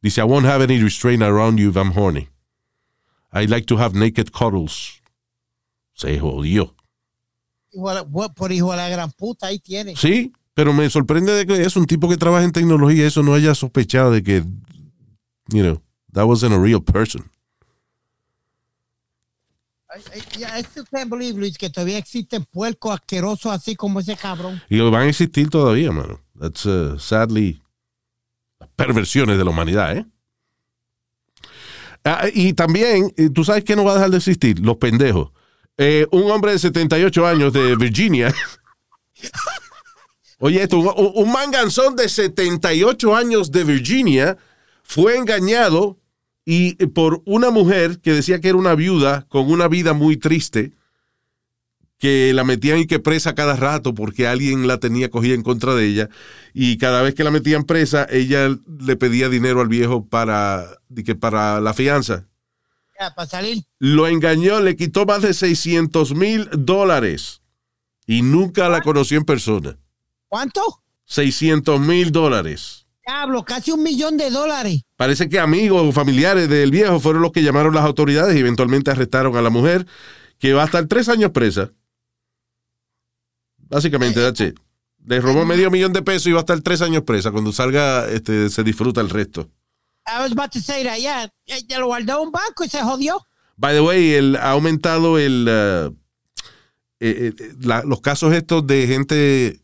[0.01, 2.29] Dice, I won't have any restraint around you if I'm horny.
[3.33, 5.01] I like to have naked cuddles.
[5.93, 6.73] Se jodió.
[6.73, 6.75] Hijo de la-
[7.59, 7.66] bu-
[8.35, 9.95] por hijo de la gran puta, ahí tiene.
[9.95, 13.33] Sí, pero me sorprende de que es un tipo que trabaja en tecnología, eso no
[13.33, 14.43] haya sospechado de que,
[15.49, 15.81] you know,
[16.13, 17.29] that wasn't a real person.
[19.97, 24.61] I still can't believe, Luis, que todavía existen puercos asquerosos así como ese cabrón.
[24.69, 26.19] Y van a existir todavía, mano.
[26.39, 27.61] That's uh, sadly
[28.59, 30.05] las perversiones de la humanidad, ¿eh?
[32.03, 35.31] Ah, y también, eh, tú sabes que no va a dejar de existir, los pendejos.
[35.77, 38.33] Eh, un hombre de 78 años de Virginia.
[40.39, 44.37] Oye, esto, un, un manganzón de 78 años de Virginia
[44.83, 45.97] fue engañado
[46.45, 50.71] y por una mujer que decía que era una viuda con una vida muy triste
[51.97, 55.75] que la metían y que presa cada rato porque alguien la tenía cogida en contra
[55.75, 56.09] de ella
[56.53, 60.79] y cada vez que la metían presa ella le pedía dinero al viejo para,
[61.19, 62.27] para la fianza.
[62.99, 63.63] Ya, para salir.
[63.79, 67.41] Lo engañó, le quitó más de 600 mil dólares
[68.07, 69.77] y nunca la conoció en persona.
[70.27, 70.61] ¿Cuánto?
[71.05, 72.87] 600 mil dólares.
[73.05, 74.81] Diablo, casi un millón de dólares.
[74.97, 78.91] Parece que amigos o familiares del viejo fueron los que llamaron las autoridades y eventualmente
[78.91, 79.85] arrestaron a la mujer
[80.39, 81.71] que va a estar tres años presa.
[83.57, 84.59] Básicamente, it.
[85.05, 87.31] Le robó medio millón de pesos y va a estar tres años presa.
[87.31, 89.49] Cuando salga, este, se disfruta el resto.
[90.07, 91.27] I was about to say that, yeah.
[91.45, 93.17] Ya, ya lo guardó un banco y se jodió.
[93.57, 95.93] By the way, el, ha aumentado el, uh,
[96.99, 99.61] eh, eh, la- los casos estos de gente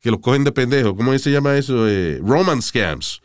[0.00, 0.96] que los cogen de pendejo.
[0.96, 1.88] ¿Cómo se llama eso?
[1.88, 3.20] Eh, romance scams.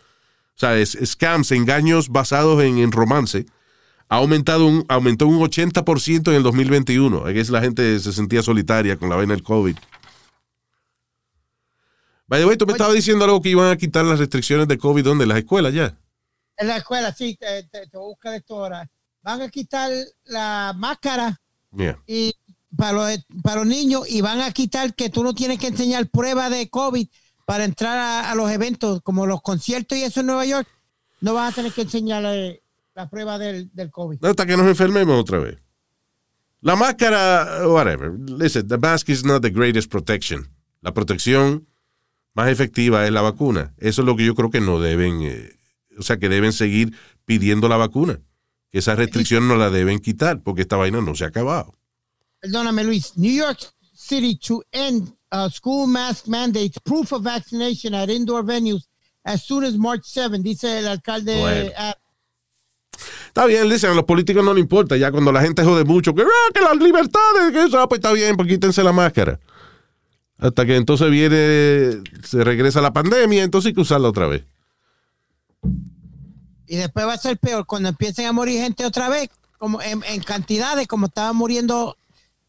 [0.56, 3.46] O sea, es, scams, engaños basados en, en romance.
[4.08, 7.28] Ha aumentado un, aumentó un 80% en el 2021.
[7.30, 9.76] Es la gente se sentía solitaria con la vaina del COVID.
[12.28, 14.78] By the way, tú me estabas diciendo algo que iban a quitar las restricciones de
[14.78, 15.26] COVID, ¿dónde?
[15.26, 15.98] Las escuelas ya.
[16.58, 18.90] En la escuela, sí, te, te, te voy a buscar esto ahora.
[19.22, 19.92] Van a quitar
[20.26, 21.40] la máscara
[21.78, 22.00] Yeah.
[22.08, 22.34] y
[22.78, 26.08] para los, para los niños y van a quitar que tú no tienes que enseñar
[26.08, 27.06] prueba de COVID
[27.46, 30.68] para entrar a, a los eventos como los conciertos y eso en Nueva York.
[31.20, 32.62] No vas a tener que enseñar eh,
[32.94, 34.24] la prueba del, del COVID.
[34.24, 35.58] Hasta que nos enfermemos otra vez.
[36.62, 38.14] La máscara, whatever.
[38.18, 40.48] Listen, the mask is not the greatest protection.
[40.82, 41.68] La protección
[42.34, 43.74] más efectiva es la vacuna.
[43.78, 45.55] Eso es lo que yo creo que no deben, eh,
[45.98, 48.20] o sea, que deben seguir pidiendo la vacuna.
[48.72, 51.76] Que esa restricción no la deben quitar porque esta vaina no se ha acabado.
[52.42, 53.14] Perdóname, Luis.
[53.16, 53.60] New York
[53.94, 58.88] City to end uh, school mask mandates, proof of vaccination at indoor venues
[59.26, 61.40] as soon as March 7, dice el alcalde.
[61.40, 61.72] Bueno.
[63.28, 64.96] Está bien, dicen, a los políticos no le importa.
[64.96, 68.00] Ya cuando la gente jode mucho, que, ah, que las libertades, que eso, ah, pues
[68.00, 69.40] está bien, pues quítense la máscara.
[70.38, 74.46] Hasta que entonces viene, se regresa la pandemia, entonces hay que usarla otra vez.
[76.68, 80.04] Y después va a ser peor cuando empiecen a morir gente otra vez, como en,
[80.04, 81.98] en cantidades, como estaba muriendo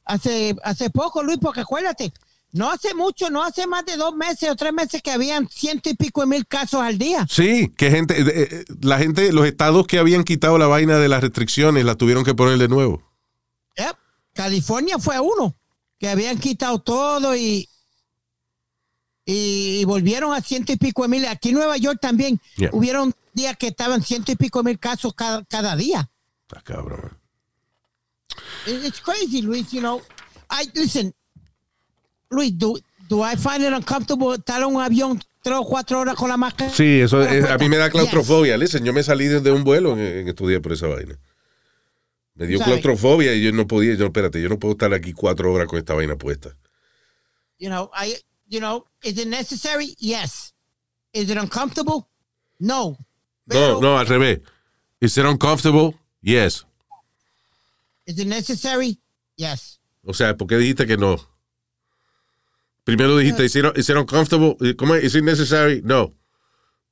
[0.05, 2.12] hace, hace poco, Luis, porque acuérdate,
[2.53, 5.91] no hace mucho, no hace más de dos meses o tres meses que habían ciento
[5.91, 7.27] y pico de mil casos al día.
[7.29, 11.21] Sí, que gente, eh, la gente, los estados que habían quitado la vaina de las
[11.21, 13.03] restricciones, la tuvieron que poner de nuevo.
[13.77, 13.97] Yep.
[14.33, 15.55] California fue uno,
[15.99, 17.69] que habían quitado todo y,
[19.27, 21.27] y, volvieron a ciento y pico de mil.
[21.27, 22.41] Aquí en Nueva York también
[22.73, 26.11] hubieron días que estaban ciento y pico mil casos cada, cada día.
[26.49, 27.16] Está cabrón.
[28.66, 29.70] It- It's crazy, Luis.
[29.70, 30.03] You know,
[30.51, 31.14] I listen,
[32.30, 32.53] Luis.
[32.59, 32.78] Do
[33.09, 36.37] do I find it uncomfortable estar en un avión tres o cuatro horas con la
[36.37, 36.72] máscara?
[36.72, 37.93] Sí, eso es- a mí me da Yes.
[37.93, 38.57] claustrofobia.
[38.57, 41.16] Listen, yo me salí de un vuelo en, en estos días por esa vaina.
[42.34, 42.70] Me dio ¿Sabe?
[42.72, 45.78] claustrofobia y yo no podía, yo, espérate, yo no puedo estar aquí cuatro horas con
[45.78, 46.57] esta vaina puesta.
[47.59, 48.16] You know, I.
[48.49, 49.97] You know, is it necessary?
[49.99, 50.55] Yes.
[51.12, 52.07] Is it uncomfortable?
[52.61, 52.97] No.
[53.47, 54.40] No, no, al revés.
[55.01, 55.94] Is it uncomfortable?
[56.22, 56.64] Yes.
[58.07, 58.99] Is it necessary?
[59.36, 59.78] Yes.
[60.05, 61.16] O sea, ¿por qué dijiste que no?
[62.84, 64.57] Primero dijiste, is it, is it uncomfortable?
[64.76, 65.05] ¿Cómo es?
[65.05, 65.82] Is it necessary?
[65.84, 66.12] No.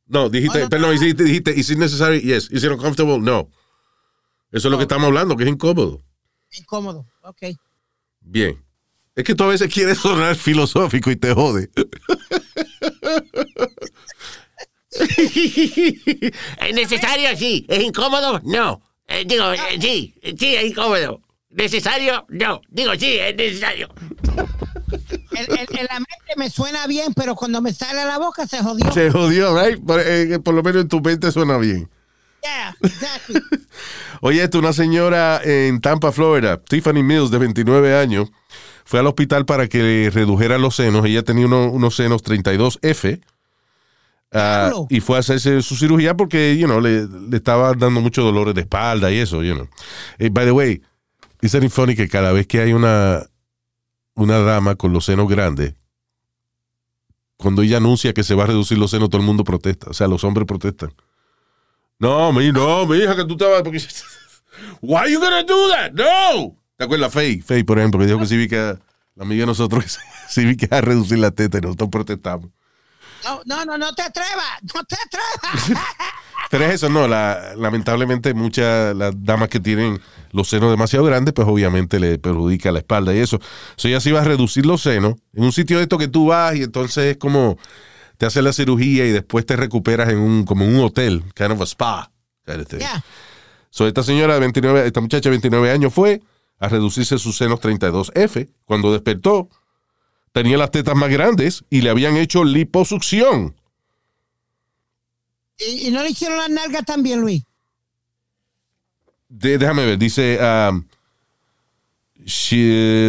[0.06, 1.00] No, dijiste, Oh, no, perdón, no.
[1.00, 2.20] dijiste, dijiste, is it necessary?
[2.20, 2.50] Yes.
[2.50, 3.18] Is it uncomfortable?
[3.20, 3.48] No.
[4.52, 6.02] Eso es lo que estamos hablando, que es incómodo.
[6.52, 7.06] Incómodo.
[7.22, 7.42] Ok.
[8.20, 8.62] Bien.
[9.16, 11.70] Es que tú a veces quieres sonar filosófico y te jode.
[15.00, 17.36] ¿Es necesario?
[17.36, 17.66] Sí.
[17.68, 18.40] ¿Es incómodo?
[18.44, 18.80] No.
[19.08, 21.20] Eh, digo, eh, sí, sí, es incómodo.
[21.50, 22.24] ¿Necesario?
[22.28, 22.60] No.
[22.68, 23.88] Digo, sí, es necesario.
[25.32, 28.46] En, en- en la mente me suena bien, pero cuando me sale a la boca
[28.46, 28.92] se jodió.
[28.92, 29.78] Se jodió, right?
[29.84, 31.88] Por, eh, por lo menos en tu mente suena bien.
[32.42, 33.40] Yeah, exactly.
[34.20, 38.30] Oye, esto, una señora en Tampa, Florida, Tiffany Mills, de 29 años,
[38.84, 41.04] fue al hospital para que le redujeran los senos.
[41.06, 43.20] Ella tenía uno- unos senos 32F.
[44.88, 48.54] Y fue a hacerse su cirugía porque, you know, le, le estaba dando muchos dolores
[48.54, 49.68] de espalda y eso, you know.
[50.18, 50.82] Eh, by the way,
[51.40, 53.26] it's very funny que cada vez que hay una,
[54.14, 55.74] una dama con los senos grandes,
[57.36, 59.90] cuando ella anuncia que se va a reducir los senos, todo el mundo protesta.
[59.90, 60.92] O sea, los hombres protestan.
[61.98, 63.62] No, mi, no, mi hija, que tú estabas.
[63.62, 63.78] Porque...
[64.80, 65.92] Why are you gonna do that?
[65.92, 66.56] No.
[66.76, 67.42] ¿Te acuerdas Faye?
[67.42, 69.90] Faye, por ejemplo, que dijo que sí vi que la amiga de nosotros que
[70.28, 72.50] sí vi que a reducir la teta y nosotros protestamos.
[73.24, 74.44] No, no, no, no te atrevas.
[74.74, 75.82] No te atrevas.
[76.50, 80.00] Pero es eso, no, la- lamentablemente muchas las damas que tienen
[80.30, 83.40] los senos demasiado grandes, pues obviamente le perjudica la espalda y eso.
[83.76, 86.26] So ella se iba a reducir los senos en un sitio de esto que tú
[86.26, 87.56] vas y entonces es como
[88.18, 91.60] te hacen la cirugía y después te recuperas en un como un hotel, kind of
[91.60, 92.10] a spa.
[92.78, 93.02] Yeah.
[93.70, 96.20] So, esta señora de 29, esta muchacha de 29 años fue
[96.60, 98.48] a reducirse sus senos 32F.
[98.64, 99.48] Cuando despertó,
[100.34, 103.54] tenía las tetas más grandes y le habían hecho liposucción.
[105.58, 107.44] Y, y no le hicieron las nalgas también, Luis.
[109.28, 110.84] De- déjame ver, dice, um,
[112.26, 112.56] she,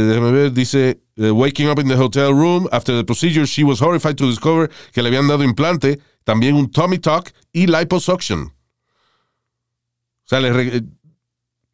[0.07, 3.79] déjame ver, dice, uh, waking up in the hotel room after the procedure, she was
[3.81, 8.43] horrified to discover que le habían dado implante, también un tummy tuck y liposuction.
[10.25, 10.81] O sea, le eh,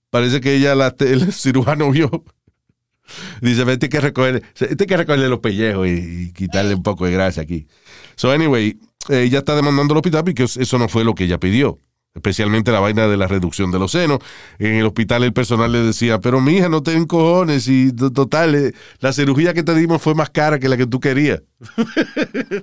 [0.09, 2.09] parece que ella, la- el cirujano vio.
[3.41, 5.91] Dice, vete que recoger, este que recogerle los pellejos y,
[6.27, 7.67] y quitarle un poco de grasa aquí.
[8.15, 8.79] So, anyway,
[9.09, 11.77] eh, ella está demandando al hospital porque eso no fue lo que ella pidió.
[12.13, 14.19] Especialmente la vaina de la reducción de los senos.
[14.59, 18.11] En el hospital el personal le decía, pero mi hija no te cojones y to-
[18.11, 21.41] total, eh, la cirugía que te dimos fue más cara que la que tú querías.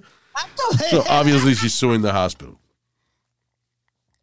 [0.90, 2.56] So obviously she's suing the hospital.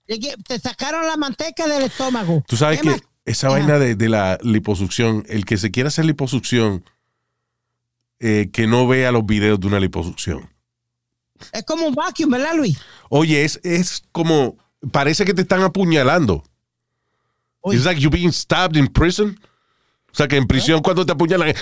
[0.08, 2.44] Te sacaron la manteca del estómago.
[2.48, 3.04] Tú sabes ¿Qué que?
[3.26, 3.58] Esa Ajá.
[3.58, 6.84] vaina de, de la liposucción, el que se quiera hacer liposucción,
[8.20, 10.50] eh, que no vea los videos de una liposucción.
[11.52, 12.78] Es como un vacuum, ¿verdad, Luis?
[13.10, 14.58] Oye, es, es como,
[14.92, 16.44] parece que te están apuñalando.
[17.62, 17.76] Uy.
[17.76, 19.38] It's like you being stabbed in prison.
[20.12, 21.54] O sea, que en prisión cuando te apuñalan,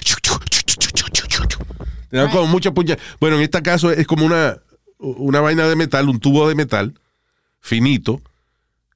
[2.09, 2.99] te dan como mucha puñal.
[3.19, 4.57] Bueno, en este caso es como una,
[4.99, 6.93] una vaina de metal, un tubo de metal
[7.59, 8.21] finito,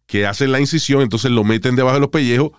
[0.07, 2.51] que hacen la incisión, entonces lo meten debajo de los pellejos.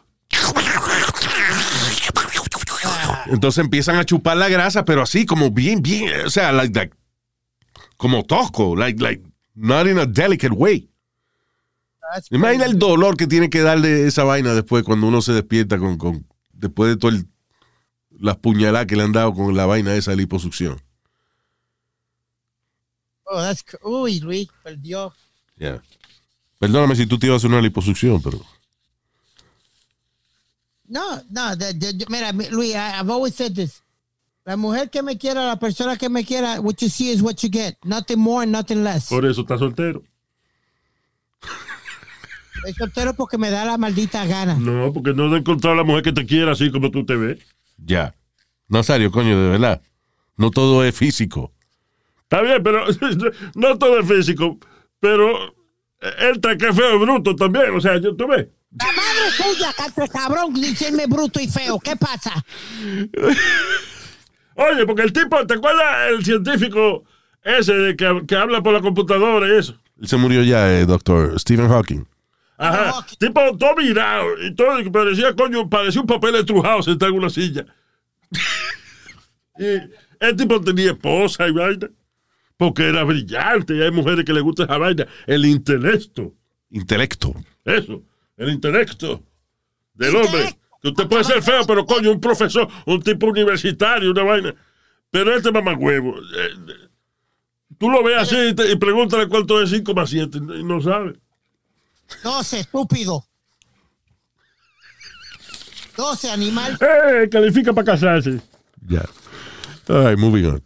[3.27, 6.95] Entonces empiezan a chupar la grasa, pero así como bien, bien, o sea, like, like,
[7.97, 9.23] como tosco, like, like,
[9.55, 10.89] not in a delicate way.
[12.31, 15.99] Imagina el dolor que tiene que darle esa vaina después cuando uno se despierta con,
[15.99, 17.25] con después de todas
[18.11, 20.81] las puñaladas que le han dado con la vaina esa de liposucción.
[23.25, 25.13] Oh, that's Uy, Luis, perdió.
[25.59, 25.83] Yeah.
[26.59, 28.41] Perdóname si tú te ibas a hacer una liposucción, pero
[30.89, 33.83] No, no, de- de- de- mira, mi- Luis, I- I've always said this.
[34.47, 37.35] La mujer que me quiera, la persona que me quiera, what you see is what
[37.43, 37.77] you get.
[37.85, 39.09] Nothing more and nothing less.
[39.11, 40.03] Por eso está soltero.
[42.57, 44.55] Estoy soltero porque me da la maldita gana.
[44.55, 47.15] No, porque no has encontrado a la mujer que te quiera así como tú te
[47.17, 47.39] ves.
[47.77, 48.15] ya.
[48.71, 49.81] Nazario, coño, de verdad.
[50.37, 51.53] No todo es físico.
[52.23, 52.85] Está bien, pero
[53.55, 54.59] no todo es físico.
[55.01, 55.55] Pero
[56.01, 57.71] él está que feo y bruto también.
[57.75, 58.47] O sea, yo- tú ves.
[58.79, 61.79] La madre suya, catre cabrón, diciéndome bruto y feo.
[61.81, 62.33] ¿Qué pasa?
[64.55, 67.05] Oye, porque el tipo, ¿te acuerdas el científico
[67.43, 69.79] ese de que, que habla por la computadora y eso?
[70.01, 72.05] Él se murió ya, eh, doctor Stephen Hawking.
[72.59, 73.07] Ajá.
[73.19, 77.65] Tipo, todo mirado y todo, parecía, coño, parecía un papel estrujado sentado en una silla.
[79.59, 79.65] y
[80.21, 81.89] el tipo tenía esposa y vaina.
[82.59, 85.07] Porque era brillante y hay mujeres que le gusta esa vaina.
[85.27, 86.35] El intelecto.
[86.71, 87.33] Intelecto.
[87.65, 88.03] Eso,
[88.37, 89.23] el intelecto
[89.95, 90.55] del hombre.
[90.83, 94.55] Que usted puede ser feo, pero coño, un profesor, un tipo universitario, una vaina.
[95.11, 96.23] Pero este mamagüevo, eh,
[96.69, 96.89] eh,
[97.79, 101.17] tú lo ves así y, te- y pregúntale cuánto es 5,7 y no sabe.
[102.23, 103.25] 12, estúpido.
[105.97, 106.79] 12, animal.
[106.81, 107.29] ¡Eh!
[107.31, 108.41] Califica para casarse.
[108.87, 109.05] Ya.
[109.89, 110.63] All right, moving on.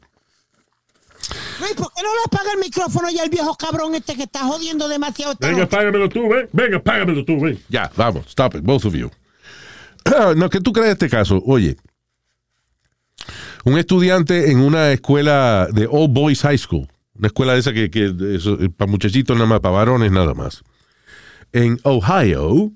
[1.63, 4.41] Luis, ¿por qué no le apaga el micrófono ya el viejo cabrón este que está
[4.41, 5.35] jodiendo demasiado?
[5.41, 5.67] Venga, noche?
[5.69, 6.49] págamelo tú, ven.
[6.53, 7.59] Venga, págamelo tú, ven.
[7.69, 9.11] Ya, vamos, stop it, both of you.
[10.37, 11.43] no, ¿qué tú crees de este caso?
[11.47, 11.77] Oye,
[13.65, 17.91] un estudiante en una escuela de All Boys High School, una escuela de esa que,
[17.91, 20.63] que eh, para muchachitos nada más, para varones nada más,
[21.53, 22.73] en Ohio,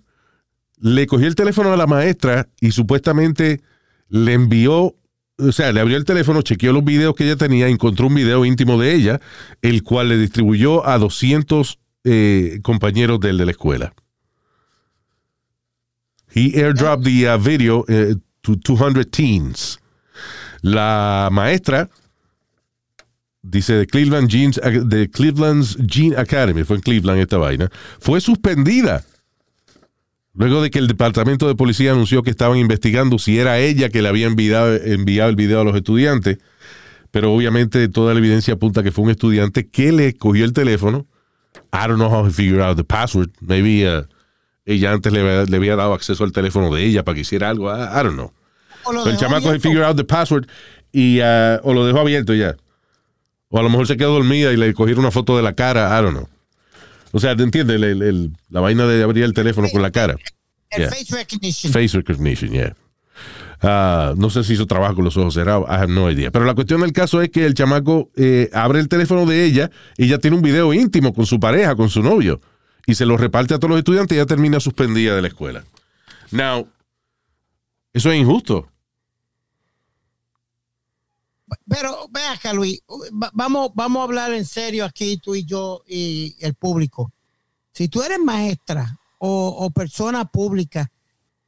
[0.79, 3.63] le cogió el teléfono a la maestra y supuestamente
[4.09, 4.95] le envió,
[5.39, 8.45] o sea, le abrió el teléfono, chequeó los videos que ella tenía, encontró un video
[8.45, 9.21] íntimo de ella,
[9.63, 13.95] el cual le distribuyó a 200 eh, compañeros de la escuela.
[16.35, 19.79] He airdropped the uh, video uh, to 200 teens.
[20.63, 21.89] La maestra
[23.43, 27.71] dice de Cleveland Jeans, de Cleveland's Gene Academy, fue en Cleveland esta vaina,
[28.01, 29.05] fue suspendida.
[30.37, 34.03] Luego de que el departamento de policía anunció que estaban investigando si era ella que
[34.03, 36.39] le había enviado, enviado el video a los estudiantes,
[37.11, 41.07] pero obviamente toda la evidencia apunta que fue un estudiante que le cogió el teléfono.
[41.73, 43.31] I don't know how he figured out the password.
[43.41, 44.03] Maybe uh,
[44.67, 47.49] ella antes le, había- le había dado acceso al teléfono de ella para que hiciera
[47.49, 47.71] algo.
[47.75, 48.33] I, I don't know.
[48.85, 49.63] Pero el chamaco abierto.
[49.69, 50.47] figured out the password
[50.93, 52.57] y uh, o lo dejó abierto ya.
[53.49, 55.99] O a lo mejor se quedó dormida y le cogieron una foto de la cara.
[55.99, 56.29] I don't know.
[57.17, 57.77] O sea, ¿te entiendes?
[57.77, 60.17] El- el- el- la vaina de abrir el teléfono con la cara.
[60.69, 60.91] El Yeah.
[60.91, 61.73] face recognition.
[61.73, 62.77] Face recognition, yeah.
[63.63, 66.31] Ah, no sé si hizo trabajo con los ojos cerrados, I have no idea.
[66.31, 69.71] Pero la cuestión del caso es que el chamaco eh, abre el teléfono de ella
[69.97, 72.43] y ella tiene un video íntimo con su pareja, con su novio,
[72.87, 75.65] y se lo reparte a todos los estudiantes y ya termina suspendida de la escuela.
[76.33, 76.69] Now,
[77.95, 78.69] eso es injusto.
[81.69, 82.81] Pero ve acá, Luis,
[83.23, 87.13] va- vamos, vamos a hablar en serio aquí, tú y yo y el público.
[87.73, 90.91] Si tú eres maestra o, o persona pública,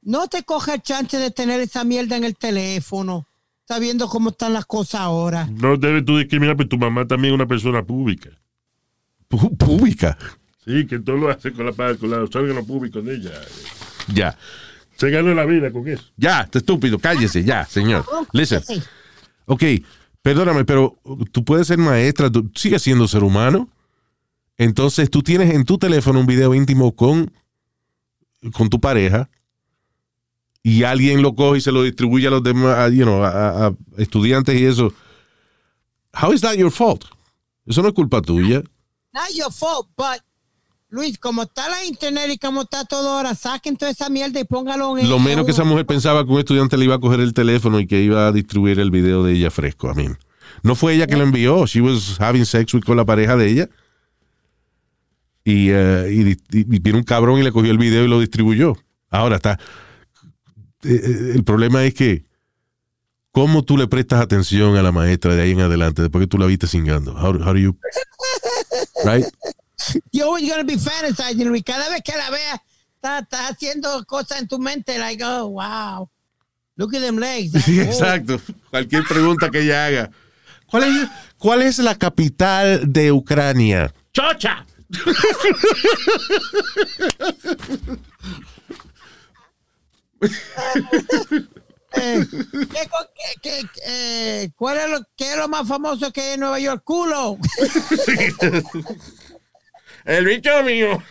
[0.03, 3.27] no te coja el chance de tener esa mierda en el teléfono,
[3.67, 5.47] sabiendo cómo están las cosas ahora.
[5.51, 8.31] No debes tú discriminar, pero tu mamá también es una persona pública.
[9.29, 10.17] Pública.
[10.65, 13.33] Sí, que todo lo hace con la con los órganos públicos de ella.
[14.13, 14.39] Ya.
[14.97, 16.05] Se ganó la vida con eso.
[16.17, 18.05] Ya, está estúpido, cállese, ya, señor.
[18.33, 18.63] Listen.
[19.49, 19.65] Ok,
[20.21, 20.99] perdóname, pero
[21.33, 23.69] tú puedes ser maestra, tú sigues siendo ser humano.
[24.59, 27.33] Entonces tú tienes en tu teléfono un video íntimo con,
[28.53, 29.31] con tu pareja
[30.63, 34.93] y alguien lo coge y se lo distribuye a los demás, a estudiantes y eso.
[36.13, 37.05] How is that your fault?
[37.65, 38.63] Eso no es culpa tuya.
[39.15, 40.21] Not your fault, but
[40.91, 44.45] Luis, como está la internet y como está todo ahora, saquen toda esa mierda y
[44.45, 47.21] póngalo en Lo menos que esa mujer pensaba que un estudiante le iba a coger
[47.21, 49.91] el teléfono y que iba a distribuir el video de ella fresco.
[49.93, 50.19] I mean,
[50.63, 51.67] no fue ella que lo envió.
[51.67, 53.69] She was having sex with- con la pareja de ella.
[55.45, 58.75] Y, y, di- y vino un cabrón y le cogió el video y lo distribuyó.
[59.11, 59.59] Ahora está.
[60.85, 62.25] eh, eh, el problema es que.
[63.31, 66.39] ¿Cómo tú le prestas atención a la maestra de ahí en adelante después que tú
[66.39, 67.13] la viste singando?
[67.13, 67.77] How, how do you.
[69.05, 69.27] Right?
[70.13, 71.63] You're always gonna be fantasizing, Luis.
[71.65, 72.61] Cada vez que la veas,
[72.97, 76.09] estás está haciendo cosas en tu mente, like, oh, wow.
[76.77, 77.53] Look at them legs.
[77.65, 77.83] Sí, Oh.
[77.83, 78.41] exacto.
[78.71, 80.11] Cualquier pregunta que ella haga.
[80.67, 81.09] ¿Cuál es,
[81.39, 83.93] cuál es la capital de Ucrania?
[84.13, 84.67] ¡Chocha!
[91.97, 96.21] Eh, ¿qué co- qué- qué- eh, ¿Cuál es lo, qué es lo más famoso que
[96.21, 96.83] hay en Nueva York?
[96.85, 97.39] Culo.
[100.09, 101.03] El bicho mío.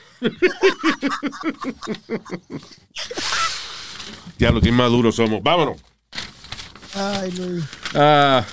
[4.40, 5.44] Ya lo que maduros somos.
[5.44, 5.78] Vámonos.
[6.96, 7.64] Ay, Luis.
[7.94, 8.44] Ah,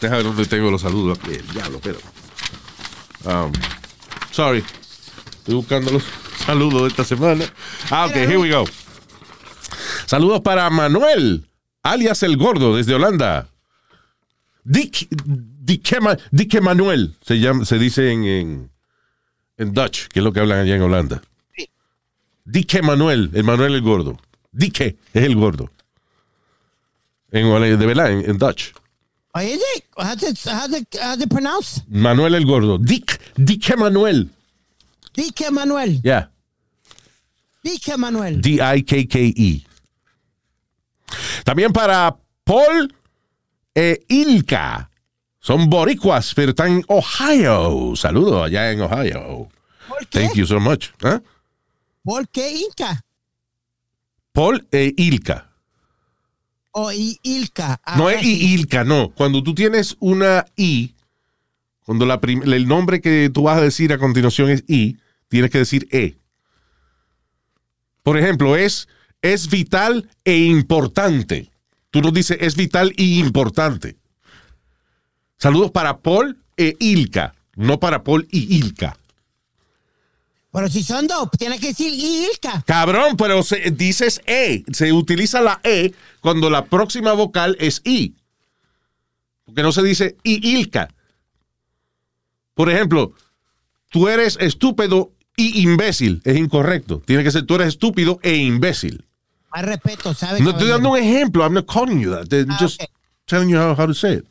[0.00, 1.18] déjame ver dónde tengo los saludos.
[1.52, 1.98] Diablo, pero.
[3.24, 3.52] Um,
[4.30, 4.62] sorry.
[5.38, 6.04] Estoy buscando los
[6.46, 7.44] saludos de esta semana.
[7.90, 8.64] Ah, ok, here we go.
[10.06, 11.48] Saludos para Manuel,
[11.82, 13.48] alias El Gordo, desde Holanda.
[14.62, 15.90] Dick, Dick,
[16.30, 18.70] Dick Manuel, se, llama, se dice en, en,
[19.58, 21.22] en Dutch, que es lo que hablan allá en Holanda.
[22.44, 24.18] Dick Manuel, el Manuel el Gordo.
[24.52, 25.70] Dick es el gordo.
[27.30, 28.72] En, de verdad, en, en Dutch.
[29.34, 29.60] Oh, it,
[29.96, 31.84] how's it pronounced?
[31.88, 32.78] Manuel el Gordo.
[32.78, 34.30] Dick, Dick Manuel.
[35.18, 36.00] Dique Manuel.
[36.02, 36.30] Yeah.
[37.62, 38.40] Dique Manuel.
[38.40, 39.64] D-I-K-K-E.
[41.44, 42.94] También para Paul
[43.74, 44.88] e Ilka.
[45.40, 47.94] Son boricuas, pero están en Ohio.
[47.96, 49.48] Saludos allá en Ohio.
[49.88, 50.20] ¿Por qué?
[50.20, 50.88] Thank you so much.
[51.02, 51.20] ¿Ah?
[52.02, 53.04] ¿Por qué Inca?
[54.32, 55.50] Paul e Ilka.
[56.72, 57.80] O I- Ilka.
[57.96, 58.24] No Ahora es.
[58.26, 59.10] I- Ilka, no.
[59.10, 60.94] Cuando tú tienes una I,
[61.84, 65.58] cuando la el nombre que tú vas a decir a continuación es I, tienes que
[65.58, 66.18] decir E.
[68.02, 68.88] Por ejemplo, es,
[69.22, 71.50] es vital e importante.
[71.90, 73.96] Tú no dices es vital y importante.
[75.38, 78.96] Saludos para Paul e Ilka, no para Paul y Ilka.
[80.50, 82.62] Pero si son dos, tienes que decir Ilka.
[82.66, 84.64] Cabrón, pero se- dices E.
[84.72, 88.14] Se utiliza la E cuando la próxima vocal es I.
[89.44, 90.88] Porque no se dice I Ilka.
[92.54, 93.12] Por ejemplo,
[93.90, 96.20] tú eres estúpido y imbécil.
[96.24, 97.00] Es incorrecto.
[97.06, 99.04] Tiene que ser tú eres estúpido e imbécil.
[99.54, 100.42] Más respeto, ¿sabes?
[100.42, 101.44] No estoy dando un ejemplo.
[101.44, 102.26] I'm not calling you that.
[102.32, 102.82] I'm Ah, just
[103.26, 104.24] telling you how, how to say it.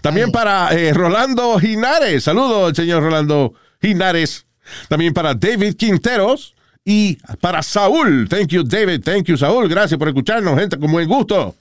[0.00, 2.24] También para eh, Rolando Ginares.
[2.24, 4.46] Saludos, señor Rolando Ginares.
[4.88, 6.54] También para David Quinteros.
[6.84, 8.28] Y para Saúl.
[8.28, 9.02] Thank you, David.
[9.02, 9.68] Thank you, Saúl.
[9.68, 11.54] Gracias por escucharnos, gente, con buen gusto.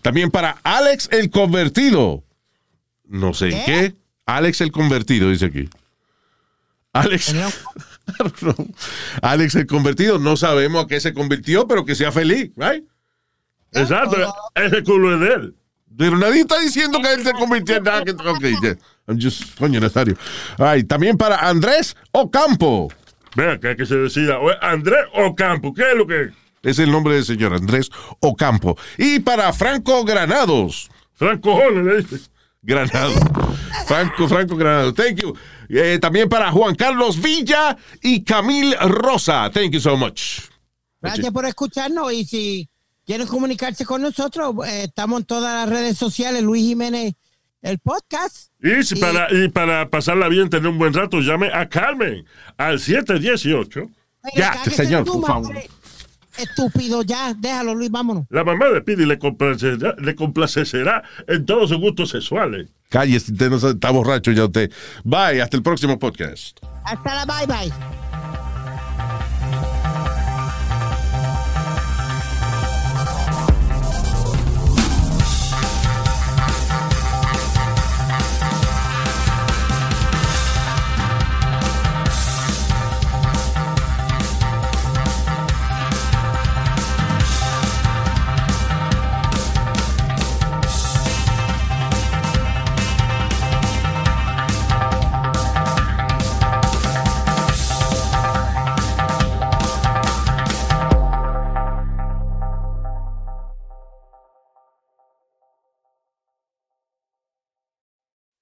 [0.00, 2.22] También para Alex el Convertido.
[3.04, 3.94] No sé en ¿Qué?
[4.26, 5.68] Alex el Convertido, dice aquí.
[6.92, 7.34] Alex.
[7.34, 7.48] No.
[9.22, 10.18] Alex el Convertido.
[10.18, 12.84] No sabemos a qué se convirtió, pero que sea feliz, right?
[13.72, 15.54] Exacto, ese culo es de él.
[15.96, 18.04] Pero nadie está diciendo que él se convirtió en nada.
[18.04, 18.76] Que, ok, yeah.
[19.06, 20.16] I'm just, coño, Nazario.
[20.58, 22.88] Ay, también para Andrés Ocampo.
[23.34, 26.32] Vea que hay que se decida, Andrés Ocampo, ¿qué es lo que es?
[26.62, 27.90] Es el nombre del señor, Andrés
[28.20, 28.76] Ocampo.
[28.98, 30.90] Y para Franco Granados.
[31.14, 32.30] Franco Jones le dice.
[32.62, 33.14] Granado.
[33.86, 34.94] Franco, Franco Granado.
[34.94, 35.36] Thank you.
[35.68, 39.50] Eh, también para Juan Carlos Villa y Camil Rosa.
[39.50, 40.42] Thank you so much.
[41.00, 42.68] Gracias por escucharnos y si
[43.06, 47.14] quieren comunicarse con nosotros, eh, estamos en todas las redes sociales, Luis Jiménez,
[47.62, 48.50] el podcast.
[48.62, 52.24] Y, si para, y para pasarla bien, tener un buen rato, llame a Carmen
[52.56, 53.80] al 718.
[53.80, 53.90] Oye,
[54.36, 55.54] Ya, señor, por favor.
[56.38, 58.24] Estúpido, ya, déjalo, Luis, vámonos.
[58.30, 62.70] La mamá de Pidi le complacerá, le complacerá en todos sus gustos sexuales.
[62.88, 64.70] Cállese, usted no está borracho ya usted.
[65.04, 66.58] Bye, hasta el próximo podcast.
[66.84, 68.01] Hasta la bye bye.